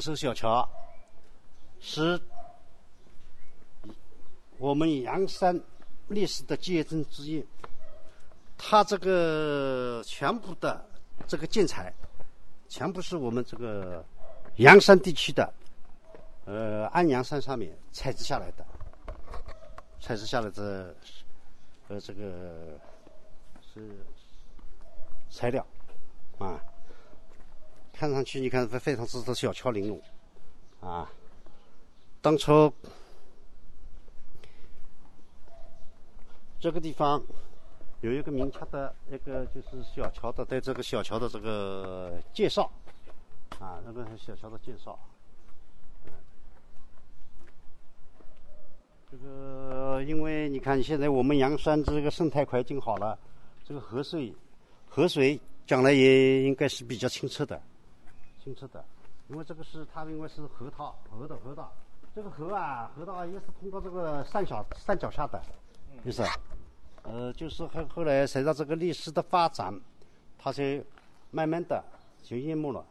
[0.00, 0.66] 这艘小桥
[1.78, 2.18] 是
[4.56, 5.60] 我们阳山
[6.08, 7.46] 历史的见证之一。
[8.56, 10.82] 它这个全部的
[11.26, 11.92] 这个建材，
[12.66, 14.02] 全部是我们这个
[14.56, 15.52] 阳山地区的，
[16.46, 18.64] 呃，安阳山上面采集下来的。
[20.00, 20.96] 采石下来的
[21.88, 22.80] 呃这个
[23.74, 24.02] 是
[25.28, 25.66] 材料
[26.38, 26.58] 啊，
[28.00, 30.00] 看上去你看非非常之的小巧玲珑
[30.80, 31.06] 啊。
[32.22, 32.72] 当初
[36.58, 37.22] 这个地方
[38.00, 42.70] 有一个明确的一个就是小桥的对这个小桥的这个介绍
[43.58, 44.98] 啊，那个小桥的介绍。
[49.10, 53.18] 这个，因为你看，现在我们阳山这个生态环境好了，
[53.62, 54.32] 这个河水，
[54.88, 57.60] 河水将来也应该是比较清澈的，
[58.42, 58.84] 清澈的。
[59.28, 61.72] 因为这个是它，因为是河套，河的河道，
[62.14, 65.40] 这个河啊，河道也是通过这个山脚山脚下的，
[66.04, 66.24] 就是，
[67.04, 69.72] 呃，就是后后来随着这个历史的发展，
[70.36, 70.64] 它就
[71.30, 71.80] 慢慢的
[72.24, 72.84] 就淹没了，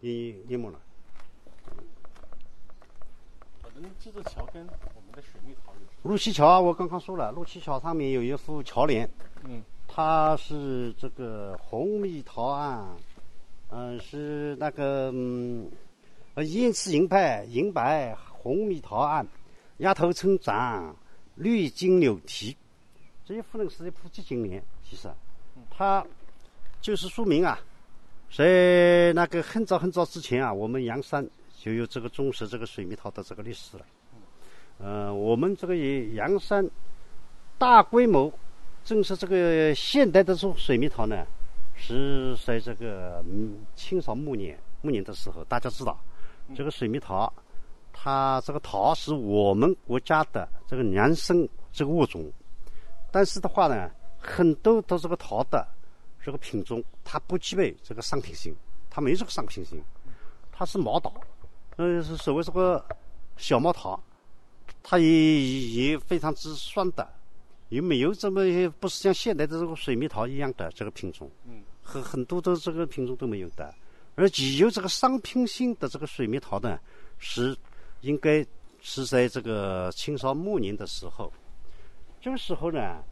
[0.00, 0.80] 淹淹没了。
[4.00, 6.10] 这座桥跟我们的水蜜桃有？
[6.10, 9.06] 陆溪桥，我刚刚说了，陆溪桥上面有一副桥联，
[9.44, 12.96] 嗯，它是这个红蜜桃案，
[13.70, 15.70] 嗯，是那个嗯，
[16.36, 19.26] 燕翅银白银白红蜜桃案，
[19.78, 20.94] 丫头成长
[21.34, 22.56] 绿金柳堤，
[23.24, 25.08] 这一幅呢是一幅集锦联，其实，
[25.70, 26.06] 它
[26.80, 27.58] 就是说明啊，
[28.34, 31.28] 在那个很早很早之前啊，我们阳山。
[31.58, 33.86] 就有这个种植这个水蜜桃的这个历史了。
[34.78, 36.64] 嗯，我们这个阳山
[37.58, 38.32] 大规模
[38.84, 41.26] 种植这个现代的种水蜜桃呢，
[41.76, 43.24] 是在这个
[43.74, 45.44] 清朝末年末年的时候。
[45.44, 45.98] 大家知道，
[46.54, 47.32] 这个水蜜桃，
[47.92, 52.30] 它这个桃是我们国家的这个原生这个物种，
[53.10, 55.66] 但是的话呢，很多的这个桃的
[56.22, 58.54] 这个品种，它不具备这个商品性，
[58.90, 59.82] 它没这个商品性，
[60.50, 61.12] 它是毛桃。
[61.76, 62.84] 呃，是所谓这个
[63.36, 64.00] 小毛桃，
[64.82, 67.06] 它也也非常之酸的，
[67.68, 68.42] 也没有这么
[68.78, 73.74] 不是像现在的这个水蜜桃一样的这个品种，嗯，很很多的这个品种都没有的。
[74.14, 76.78] 而具有这个商品性的这个水蜜桃呢，
[77.18, 77.56] 是
[78.00, 78.44] 应该
[78.80, 81.32] 是在这个清朝末年的时候。
[82.20, 83.02] 这个时候呢，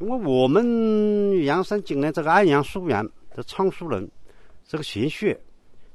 [0.00, 4.10] 因为我们阳山境内这个安阳书院的藏书人，
[4.66, 5.40] 这个玄学。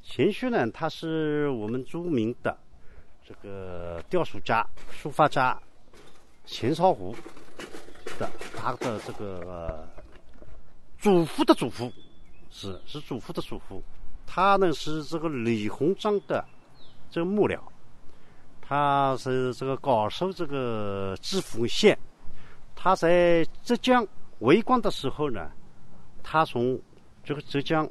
[0.01, 2.57] 钱学呢，他是我们著名的
[3.27, 5.59] 这个雕塑家、书法家
[6.45, 7.15] 钱绍湖
[8.17, 9.87] 的他的这个
[10.97, 11.91] 祖父的祖父
[12.49, 13.83] 是是祖父的祖父，
[14.25, 16.43] 他呢是这个李鸿章的
[17.09, 17.59] 这个幕僚，
[18.61, 21.97] 他是这个高守这个知府县，
[22.75, 24.07] 他在浙江
[24.39, 25.51] 为官的时候呢，
[26.23, 26.79] 他从
[27.23, 27.89] 这个浙江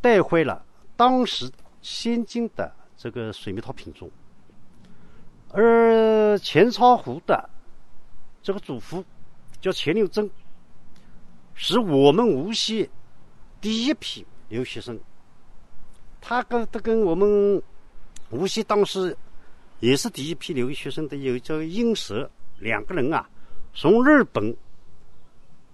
[0.00, 0.64] 带回了。
[0.96, 4.10] 当时先进的这个水蜜桃品种，
[5.50, 7.50] 而钱超湖的
[8.42, 9.04] 这个祖父
[9.60, 10.30] 叫钱六珍，
[11.54, 12.88] 是我们无锡
[13.60, 14.98] 第一批留学生。
[16.20, 17.62] 他跟他跟我们
[18.30, 19.16] 无锡当时
[19.80, 23.28] 也是第一批留学生的有叫应蛇两个人啊，
[23.74, 24.56] 从日本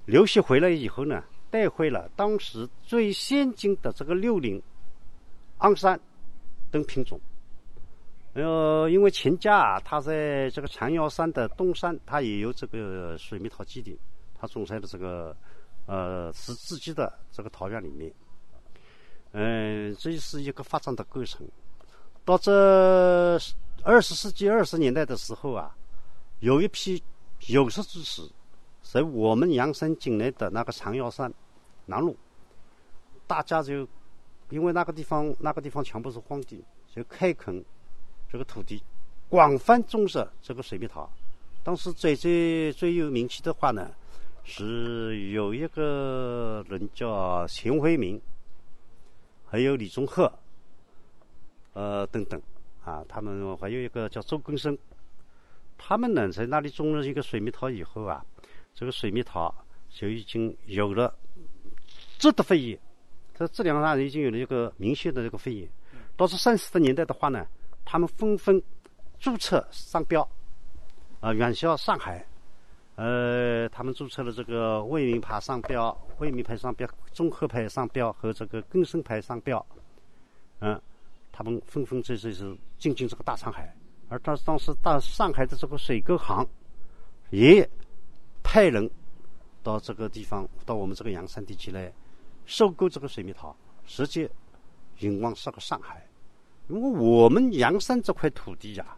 [0.04, 4.62] 留学回来以后呢，带回了当时最先进的这个六零。
[5.58, 6.00] 昂山
[6.72, 7.20] 等品种，
[8.34, 13.98] 呃，因为秦家啊，他在这个长腰山的东山，他也有这个水蜜桃基地，
[14.34, 15.36] 他种在了这个
[15.86, 18.12] 呃是自己的这个桃园里面。
[19.32, 21.46] 嗯，这是一个发展的过程。
[22.24, 23.38] 到这
[23.82, 25.76] 二十世纪二十年代的时候啊，
[26.40, 27.02] 有一批
[27.48, 28.22] 有识之士，
[28.82, 31.32] 在我们阳山境内的那个长腰山
[31.86, 32.14] 南麓，
[33.26, 33.86] 大家就。
[34.50, 36.62] 因为那个地方，那个地方全部是荒地，
[36.94, 37.64] 就开垦
[38.32, 38.82] 这个土地，
[39.28, 41.06] 广泛种植这个水蜜桃。
[41.62, 43.90] 当时最最最有名气的话呢，
[44.42, 48.18] 是有一个人叫秦辉明，
[49.44, 50.32] 还有李宗赫，
[51.74, 52.40] 呃等等，
[52.86, 54.78] 啊，他们还有一个叫周根生，
[55.76, 58.24] 他们呢在那里种了一个水蜜桃以后啊，
[58.74, 59.54] 这个水蜜桃
[59.90, 61.14] 就已经有了
[62.18, 62.80] 质的飞跃。
[63.34, 65.68] 在质量上已经有了一个明显的这个飞跃。
[66.16, 67.46] 到是三四十年代的话呢，
[67.84, 68.62] 他们纷纷
[69.18, 70.28] 注册商标，
[71.20, 72.26] 啊，远销上海。
[72.96, 79.64] 呃，他们注册了这个魏明牌商标、魏明牌商标、综合牌商标和这个根生牌商标。
[80.60, 80.80] 嗯，
[81.32, 83.74] 他们纷纷这这是进军这个大上海。
[84.08, 86.46] 而当当时大上海的这个水沟行
[87.30, 87.68] 也
[88.42, 88.88] 派人
[89.62, 91.92] 到这个地方，到我们这个阳山地区来。
[92.44, 93.56] 收购这个水蜜桃，
[93.86, 94.28] 直接
[94.98, 96.04] 引往这个上海，
[96.68, 98.96] 因为我们阳山这块土地呀，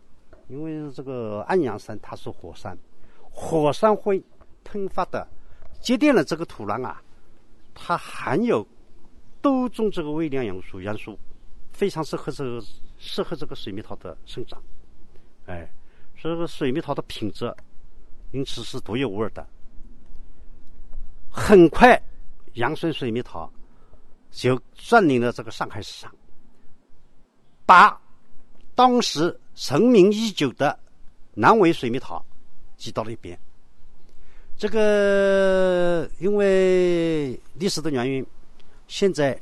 [0.48, 2.76] 因为这个安阳山它是火山，
[3.30, 4.22] 火山灰
[4.62, 5.26] 喷发的
[5.80, 7.02] 积淀了这个土壤啊，
[7.74, 8.66] 它含有
[9.40, 11.18] 多种这个微量元素元素，
[11.72, 12.62] 非常适合这个
[12.98, 14.62] 适合这个水蜜桃的生长。
[15.46, 15.68] 哎，
[16.16, 17.52] 所以说水蜜桃的品质，
[18.32, 19.46] 因此是独一无二的。
[21.30, 22.00] 很快，
[22.54, 23.52] 阳山水蜜桃
[24.30, 26.14] 就占领了这个上海市场，
[27.66, 28.00] 把
[28.74, 30.78] 当时成名已久的
[31.34, 32.24] 南围水蜜桃
[32.76, 33.38] 挤到了一边。
[34.56, 38.26] 这个因为历史的原因，
[38.86, 39.40] 现在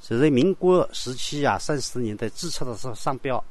[0.00, 3.42] 在民国时期啊，三十年代注册的这个商标。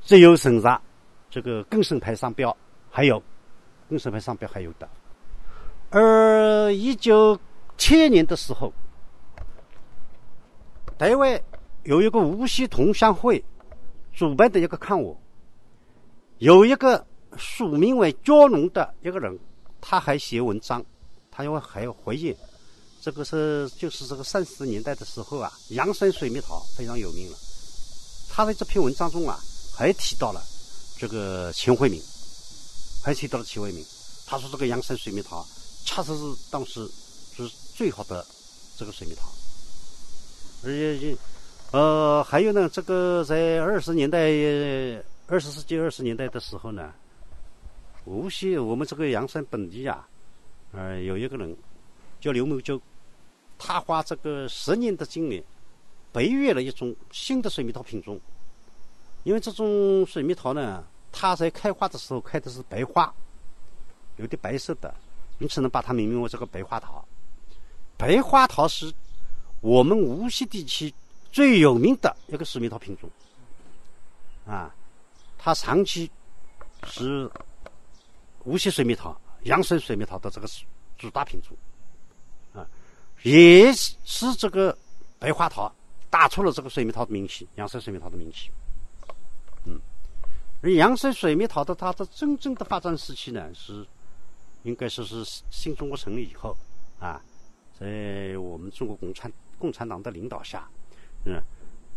[0.00, 0.80] 只有剩下
[1.28, 2.56] 这个更生牌商标，
[2.90, 3.22] 还有
[3.90, 4.88] 更生牌商标还有的。
[5.90, 7.38] 而一九
[7.76, 8.72] 七年的时候，
[10.96, 11.38] 台湾
[11.84, 13.44] 有一个无锡同乡会
[14.12, 15.16] 主办的一个刊物，
[16.38, 17.06] 有一个
[17.36, 19.38] 署名为“蛟龙”的一个人，
[19.80, 20.84] 他还写文章，
[21.30, 22.36] 他因为还要回忆，
[23.00, 27.36] 这个是就是这个三十年代的时候啊，阳山水蜜桃非常有名了。
[28.28, 29.38] 他在这篇文章中啊。
[29.78, 30.42] 还提到了
[30.98, 32.02] 这个钱惠民，
[33.00, 33.86] 还提到了钱惠民。
[34.26, 35.46] 他说：“这个阳山水蜜桃，
[35.84, 36.84] 确实是当时
[37.36, 38.26] 是最好的
[38.76, 39.28] 这个水蜜桃。
[40.64, 41.16] 而且，
[41.70, 44.18] 呃，还有呢，这个在二十年代，
[45.26, 46.94] 二十世纪二十年代的时候呢，
[48.06, 50.08] 无锡我们这个阳山本地啊，
[50.72, 51.54] 呃，有一个人
[52.20, 52.80] 叫刘某洲，
[53.58, 55.44] 他花这个十年的精力，
[56.10, 58.18] 培育了一种新的水蜜桃品种。”
[59.24, 63.12] 因为这种水蜜桃呢，它在开花的时候开的是白花，
[64.16, 64.94] 有点白色的，
[65.38, 67.06] 因此呢，把它命名为这个白花桃。
[67.98, 68.90] 白花桃是
[69.60, 70.94] 我们无锡地区
[71.30, 73.08] 最有名的一个水蜜桃品种，
[74.46, 74.74] 啊，
[75.36, 76.10] 它长期
[76.84, 77.30] 是
[78.44, 80.48] 无锡水蜜桃、阳山水蜜桃的这个
[80.96, 81.56] 主打品种，
[82.52, 82.66] 啊，
[83.22, 84.76] 也是这个
[85.18, 85.72] 白花桃
[86.08, 88.50] 打出了这个水蜜桃的名气，阳山水蜜桃的名气。
[89.64, 89.78] 嗯，
[90.62, 93.86] 而阳山水蜜桃的它的真正的发展时期呢，是
[94.62, 96.56] 应该说是新中国成立以后
[96.98, 97.20] 啊，
[97.78, 100.68] 在我们中国共产共产党的领导下，
[101.28, 101.42] 嗯，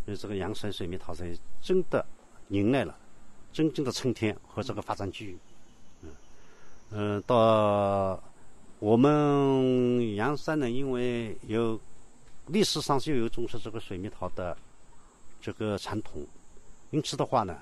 [0.05, 2.05] 所以这个阳山水蜜桃才真的
[2.49, 2.97] 迎来了
[3.53, 5.37] 真正的春天和这个发展机遇。
[6.01, 6.09] 嗯，
[6.91, 8.21] 嗯，到
[8.79, 11.79] 我们阳山呢，因为有
[12.47, 14.57] 历史上就有种植这个水蜜桃的
[15.41, 16.25] 这个传统。
[16.89, 17.57] 因此的话呢，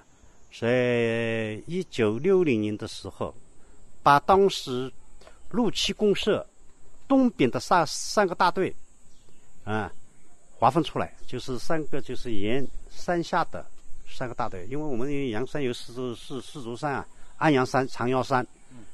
[0.51, 3.35] 在一九六零年的时候，
[4.01, 4.91] 把当时
[5.51, 6.47] 陆七公社
[7.07, 8.73] 东边的三三个大队
[9.65, 9.91] 啊
[10.59, 13.65] 划分出来，就是三个就是沿山下的
[14.09, 14.67] 三个大队。
[14.69, 17.07] 因为我们阳山有四座四四座山啊，
[17.37, 18.45] 安阳山、长腰山、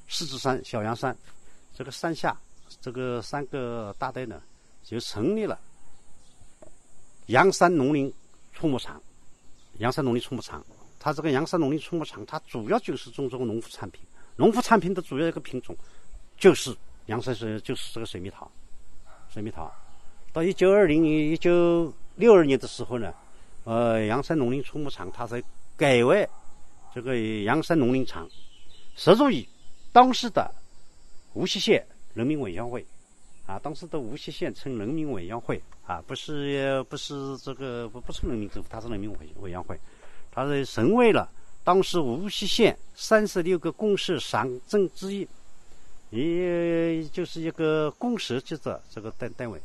[0.07, 1.17] 狮子山、小阳山，
[1.75, 2.37] 这个山下
[2.79, 4.39] 这个三个大队呢，
[4.83, 5.59] 就成立了
[7.25, 8.13] 阳山农林
[8.53, 9.01] 畜牧场。
[9.79, 10.63] 阳山农林畜牧场，
[10.99, 14.01] 它这个阳山农林畜牧场，它主要就是种这个农副产品。
[14.37, 15.75] 农副产品的主要一个品种，
[16.37, 16.73] 就是
[17.07, 18.49] 阳山水，就是这个水蜜桃。
[19.27, 19.69] 水蜜桃，
[20.35, 23.13] 到一九二零年、一九六二年的时候呢，
[23.63, 25.41] 呃，阳山农林畜牧场它才
[25.77, 26.27] 改为
[26.93, 28.29] 这个阳山农林场，
[28.97, 29.47] 属于
[29.93, 30.53] 当时的
[31.35, 32.85] 无锡县人民委员会。
[33.45, 39.79] 啊，当时的无锡县称人民委员会啊，不是不是这个不不是人民政府，它是人民委委员会，
[40.33, 41.29] 它是成为了
[41.63, 45.25] 当时无锡县三十六个公社上镇之一，
[46.09, 49.61] 也就是一个公社级的这个单单位。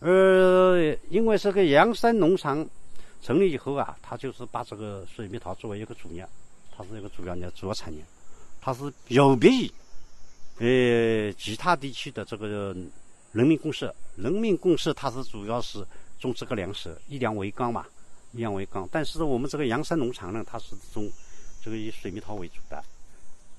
[0.00, 2.68] 呃，因为这个阳山农场
[3.22, 6.26] 成立以后啊，它就是把这个水蜜桃作为一个主业，
[6.76, 8.02] 它是一个主要的主要产业，
[8.60, 9.70] 它是有别于。
[10.58, 12.74] 呃，其他地区的这个
[13.32, 15.86] 人民公社，人民公社它是主要是
[16.18, 17.84] 种这个粮食，以粮为纲嘛，
[18.32, 18.88] 以粮为纲。
[18.90, 21.10] 但是我们这个阳山农场呢，它是种
[21.62, 22.82] 这个以水蜜桃为主的。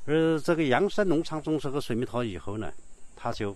[0.08, 2.74] 而这个阳山农场种这个水蜜桃以后呢，
[3.16, 3.56] 它就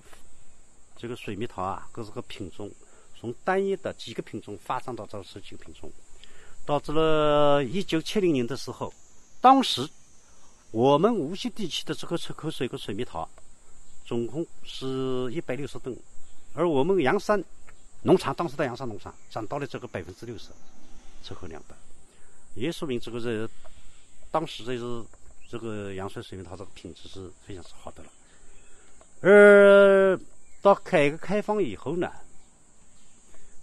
[1.01, 2.69] 这个水蜜桃啊，各这个品种
[3.19, 5.91] 从单一的几个品种发展到这十几个品种，
[6.65, 8.93] 导致了一九七零年的时候，
[9.41, 9.89] 当时。
[10.73, 13.27] 我们无锡地区的这个出口水果水蜜桃，
[14.05, 15.93] 总共是一百六十吨，
[16.53, 17.43] 而我们阳山
[18.03, 20.47] 农场当时的阳山农场占到了这个百分之六十
[21.25, 21.75] 出口量的，
[22.55, 23.49] 也说明这个是
[24.31, 25.03] 当时这是
[25.49, 28.09] 这个阳山水蜜桃这个品质是非常之好的了。
[29.19, 30.17] 而
[30.61, 32.11] 到改革开放以后呢，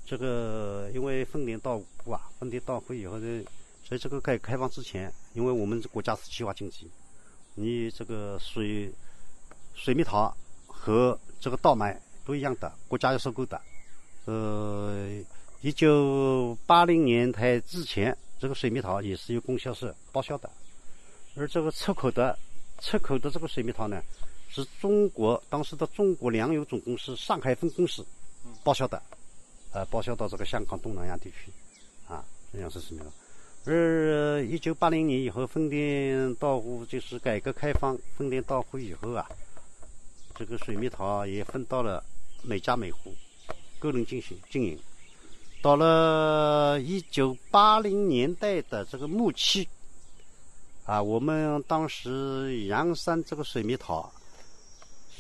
[0.05, 3.45] 这个因为分田到户啊，分田到户以后呢。
[3.85, 6.91] 所以这个改革开放之前，因为我们国家是计划经济，
[7.55, 8.93] 你这个水
[9.75, 10.31] 水蜜桃
[10.67, 13.59] 和这个稻麦都一样的，国家要收购的。
[14.27, 15.09] 呃，
[15.63, 20.51] 一九八零年代之前，这个水蜜桃也是由供销社报销的，
[21.35, 22.39] 而这个出口的
[22.83, 24.03] 出口的这个水蜜桃呢，
[24.49, 28.05] 是中国当时的中国粮油总公司上海分公司
[28.65, 29.01] 报销的，
[29.73, 31.53] 呃，报销到这个香港东南亚地区，
[32.09, 33.11] 啊，这样是水蜜桃。
[33.65, 39.29] 而一九八零年以后，分店到户就是改革开放，分店到户以后啊，
[40.35, 42.03] 这个水蜜桃也分到了
[42.43, 43.15] 每家每户，
[43.79, 44.79] 个人进行经营。
[45.61, 49.69] 到了一九八零年代的这个末期，
[50.87, 54.11] 啊，我们当时阳山这个水蜜桃，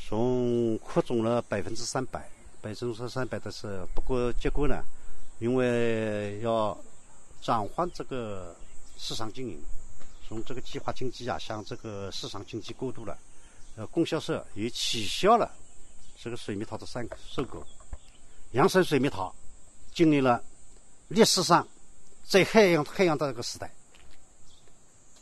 [0.08, 2.26] 从扩种了百分之三百，
[2.62, 4.82] 百分之三百的是，不过结果呢，
[5.38, 6.74] 因为要
[7.42, 8.56] 转换这个
[8.96, 9.62] 市场经营，
[10.26, 13.18] 从这个计划经济啊向这个市场经济过渡了。
[13.76, 15.52] 呃，供销社也取消了
[16.16, 17.62] 这个水蜜桃的三收购。
[18.52, 19.30] 阳山水蜜桃
[19.92, 20.42] 经历了
[21.08, 21.68] 历史上
[22.24, 23.70] 最黑暗黑暗的这个时代，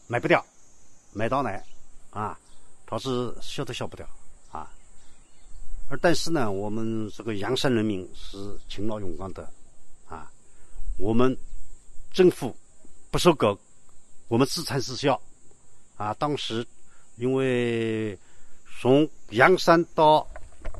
[0.06, 0.46] 卖不掉，
[1.12, 1.60] 卖到来
[2.10, 2.38] 啊，
[2.86, 4.08] 导致销都销不掉。
[5.88, 8.36] 而但是呢，我们这个阳山人民是
[8.68, 9.48] 勤劳勇敢的
[10.08, 10.30] 啊，
[10.98, 11.36] 我们。
[12.12, 12.56] 政府
[13.10, 13.58] 不收购，
[14.28, 15.20] 我们自产自销。
[15.98, 16.66] 啊，当时
[17.16, 18.18] 因为
[18.80, 20.26] 从阳山到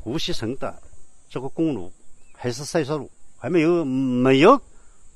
[0.03, 0.81] 无锡城的
[1.29, 1.93] 这个公路
[2.33, 4.59] 还是塞车路，还没有没有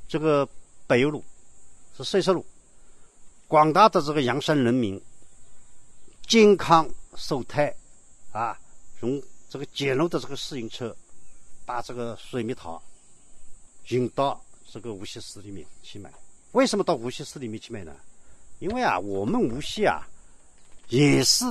[0.07, 0.47] 这个
[0.85, 1.23] 柏油路，
[1.97, 2.45] 是塞车路。
[3.47, 5.01] 广大的这个阳山人民
[6.27, 7.75] 健康守态，
[8.31, 8.55] 啊，
[9.01, 9.19] 用
[9.51, 10.95] 这个简陋的这个自行车
[11.65, 12.81] 把这个水蜜桃
[13.89, 14.41] 运到。
[14.73, 16.09] 这个无锡市里面去买，
[16.53, 17.93] 为什么到无锡市里面去买呢？
[18.59, 20.07] 因为啊，我们无锡啊，
[20.87, 21.43] 也是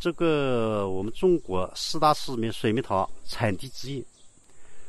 [0.00, 4.02] 这个我们中国四大市里面水蜜桃产地之一。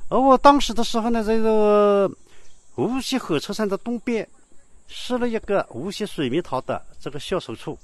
[0.08, 2.10] 而我当时的时候呢，在这个
[2.76, 4.26] 无锡火车站的东边
[4.88, 7.78] 设了一个无锡水蜜桃的这个销售处，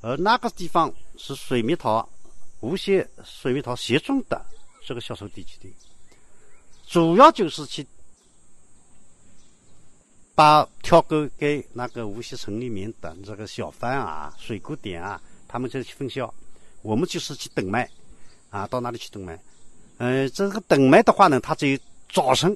[0.00, 2.08] 而那个地方是水蜜桃
[2.60, 4.44] 无锡水蜜桃协众的
[4.84, 5.74] 这个销售地基地，
[6.86, 7.86] 主要就是去。
[10.34, 16.30] 把挑购给那个无锡城里面的这个小贩啊、水果店啊，他们就去分销。
[16.82, 17.90] 我们就是去等卖，
[18.50, 19.42] 啊，到那里去等卖。
[19.96, 21.78] 嗯，这个等卖的话呢，它只有
[22.10, 22.54] 早晨，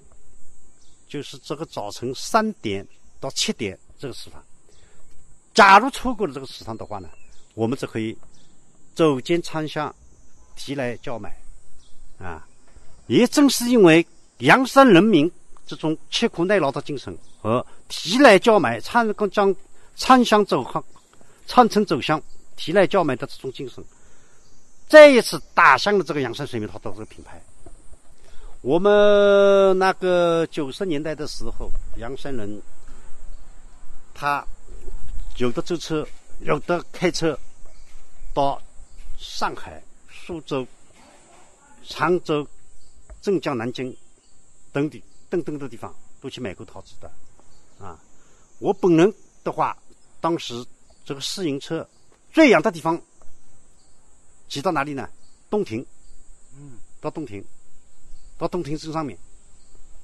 [1.09, 2.87] 就是这个早晨三点
[3.19, 4.45] 到七点这个时段。
[5.55, 7.09] 假如错过了这个时段的话呢，
[7.55, 8.15] 我们就可以
[8.95, 9.95] 走进仓箱
[10.57, 11.37] 提来叫买。
[12.19, 12.47] 啊，
[13.07, 14.07] 也正是因为
[14.39, 15.31] 阳山人民。
[15.67, 19.55] 这种吃苦耐劳的精神和提来叫买、参跟将
[19.95, 20.85] 参香走巷、
[21.47, 22.21] 参城走向、
[22.57, 23.85] 提来叫买的这种精神，
[24.89, 27.41] 再一次打响了这个阳山水蜜桃的这个品牌。
[28.63, 32.61] 我们那个九十年代的时候，阳山人
[34.13, 34.45] 他
[35.37, 36.05] 有的坐车，
[36.41, 37.39] 有的开车
[38.35, 38.61] 到
[39.21, 40.67] 上海、苏州、
[41.85, 42.45] 常州、
[43.21, 43.97] 镇江、南京
[44.73, 45.01] 等地。
[45.29, 47.09] 等等的地方都去买过桃子的，
[47.79, 47.97] 啊，
[48.59, 49.15] 我本人
[49.45, 49.79] 的话，
[50.21, 50.67] 当时
[51.05, 51.89] 这个私营车
[52.33, 53.01] 最远的地方
[54.49, 55.09] 骑到哪里呢？
[55.49, 55.87] 洞庭，
[56.59, 57.45] 嗯，到洞庭，
[58.39, 59.17] 到洞庭镇上面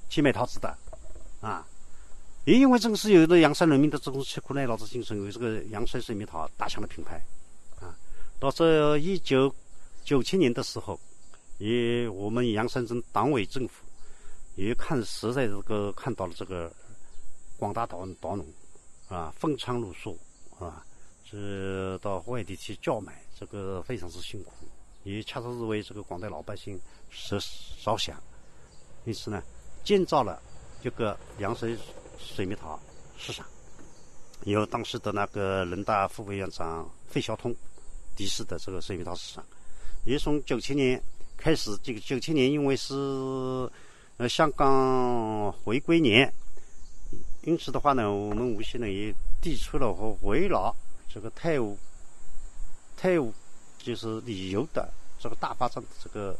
[0.07, 0.77] 去买桃子的，
[1.41, 1.67] 啊，
[2.45, 7.21] 也因为正是有了阳山人民的这种吃苦耐劳的精神，有这个阳山水蜜桃打响了品牌，
[8.39, 9.53] 到这一九
[10.03, 10.99] 九七年的时候，
[11.57, 13.83] 也我们阳山镇党委政府。
[14.55, 16.73] 也看实在这个看到了这个
[17.57, 18.43] 广大党党农
[19.07, 20.17] 啊，风餐露宿
[20.59, 20.83] 啊，
[21.23, 24.65] 是到外地去叫卖，这个非常之辛苦，
[25.03, 26.75] 也恰恰是为这个广大老百姓
[27.11, 27.37] 着
[27.83, 28.19] 着想，
[29.05, 29.43] 因此呢，
[29.83, 30.41] 建造了
[30.81, 31.77] 这个阳水
[32.17, 32.79] 水蜜桃
[33.15, 33.45] 市场，
[34.45, 37.55] 由当时的那个人大副委员长费孝通
[38.17, 39.45] 的士的这个水蜜桃市场，
[40.03, 41.01] 也从九七年
[41.37, 43.71] 开始，这个九七年因为是。
[44.19, 46.33] 呃，香港回归年，
[47.43, 50.75] 因此的话呢，我们无锡呢也提出了和围绕
[51.07, 51.77] 这个泰晤、
[52.97, 53.31] 泰晤
[53.77, 56.35] 就是旅游的这个大发展的这个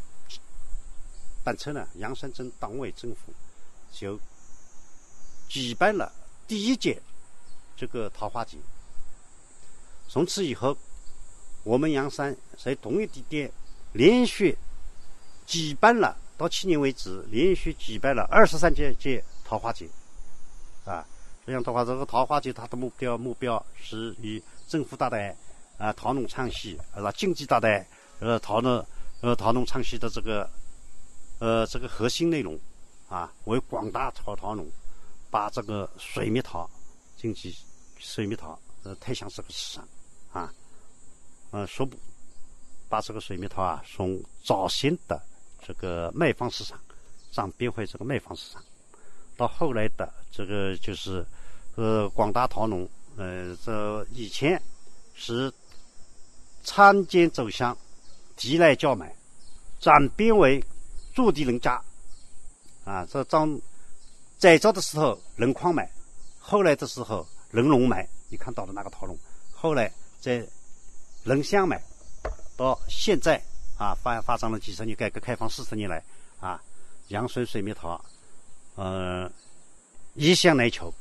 [1.44, 3.32] 班车呢，阳山镇党委政府
[3.92, 4.20] 就
[5.48, 6.12] 举办了
[6.48, 7.00] 第一届
[7.76, 8.58] 这个桃花节。
[10.08, 10.76] 从此以后，
[11.68, 13.52] 我们阳山在同一地点
[13.92, 14.58] 连续
[15.46, 16.18] 举办了。
[16.38, 19.90] 到去年为止，连续举办了二十三届届桃花节，
[20.86, 21.04] 啊，
[21.46, 25.36] 这样的话，这个桃花节它的目标目标是以政府大台
[25.78, 27.86] 啊桃农唱戏，呃经济大台，
[28.20, 28.86] 呃桃农
[29.22, 30.48] 呃桃农唱戏的这个
[31.40, 32.58] 呃这个核心内容
[33.10, 34.66] 啊，为广大桃桃农
[35.30, 36.70] 把这个水蜜桃
[37.18, 37.54] 经济
[37.98, 39.88] 水蜜桃呃推向这个市场
[40.32, 40.54] 啊，
[41.52, 41.98] 呃说不
[42.90, 45.22] 把这个水蜜桃啊从早先的
[45.66, 46.80] 这个卖方市场
[47.32, 48.64] 转变回这个卖方市场，
[49.36, 51.26] 到后来的这个就是
[51.76, 52.88] 呃广大桃农
[53.18, 54.62] 呃这以前
[55.14, 55.52] 是
[56.64, 57.78] 参间走向
[58.36, 59.14] 地来叫买，
[59.80, 60.64] 转变为
[61.14, 61.82] 驻地人家
[62.86, 63.60] 啊这张
[64.38, 65.92] 最早的时候人矿买，
[66.40, 69.18] 后来的时候人龙买，你看到的那个桃农，
[69.52, 70.48] 后来在
[71.28, 71.80] 人乡买。
[72.56, 73.40] 到现在
[73.78, 76.04] 啊，发发展了几十年，改革开放四十年来
[76.40, 76.60] 啊，
[77.10, 78.04] 阳春水蜜桃，
[78.74, 79.32] 呃，
[80.16, 80.92] 一箱难求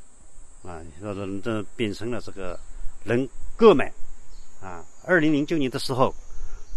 [0.61, 2.59] 啊，这这变成了这个
[3.03, 3.91] 人购买
[4.61, 4.85] 啊。
[5.03, 6.13] 二零零九年的时候，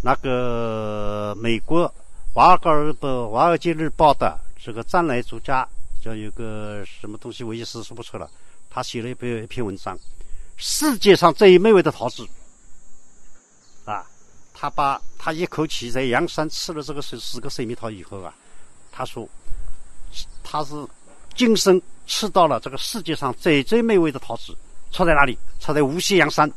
[0.01, 1.87] 那个美国
[2.33, 2.67] 《华尔报》
[3.29, 5.67] 《华尔街日报》的这个战来作家
[6.03, 8.27] 叫有个什么东西，我一时说不出了，
[8.67, 9.95] 他写了一篇一篇文章，
[10.57, 12.27] 世界上最美味的桃子。
[14.61, 18.31] 他把他一口气在阳山吃了这个十十个水蜜桃以后啊，
[18.91, 19.27] 他说
[20.43, 20.75] 他是
[21.35, 24.55] 今生吃到了这个世界上最最美味的桃子，
[24.91, 25.35] 出在哪里？
[25.59, 26.47] 出在无锡阳山。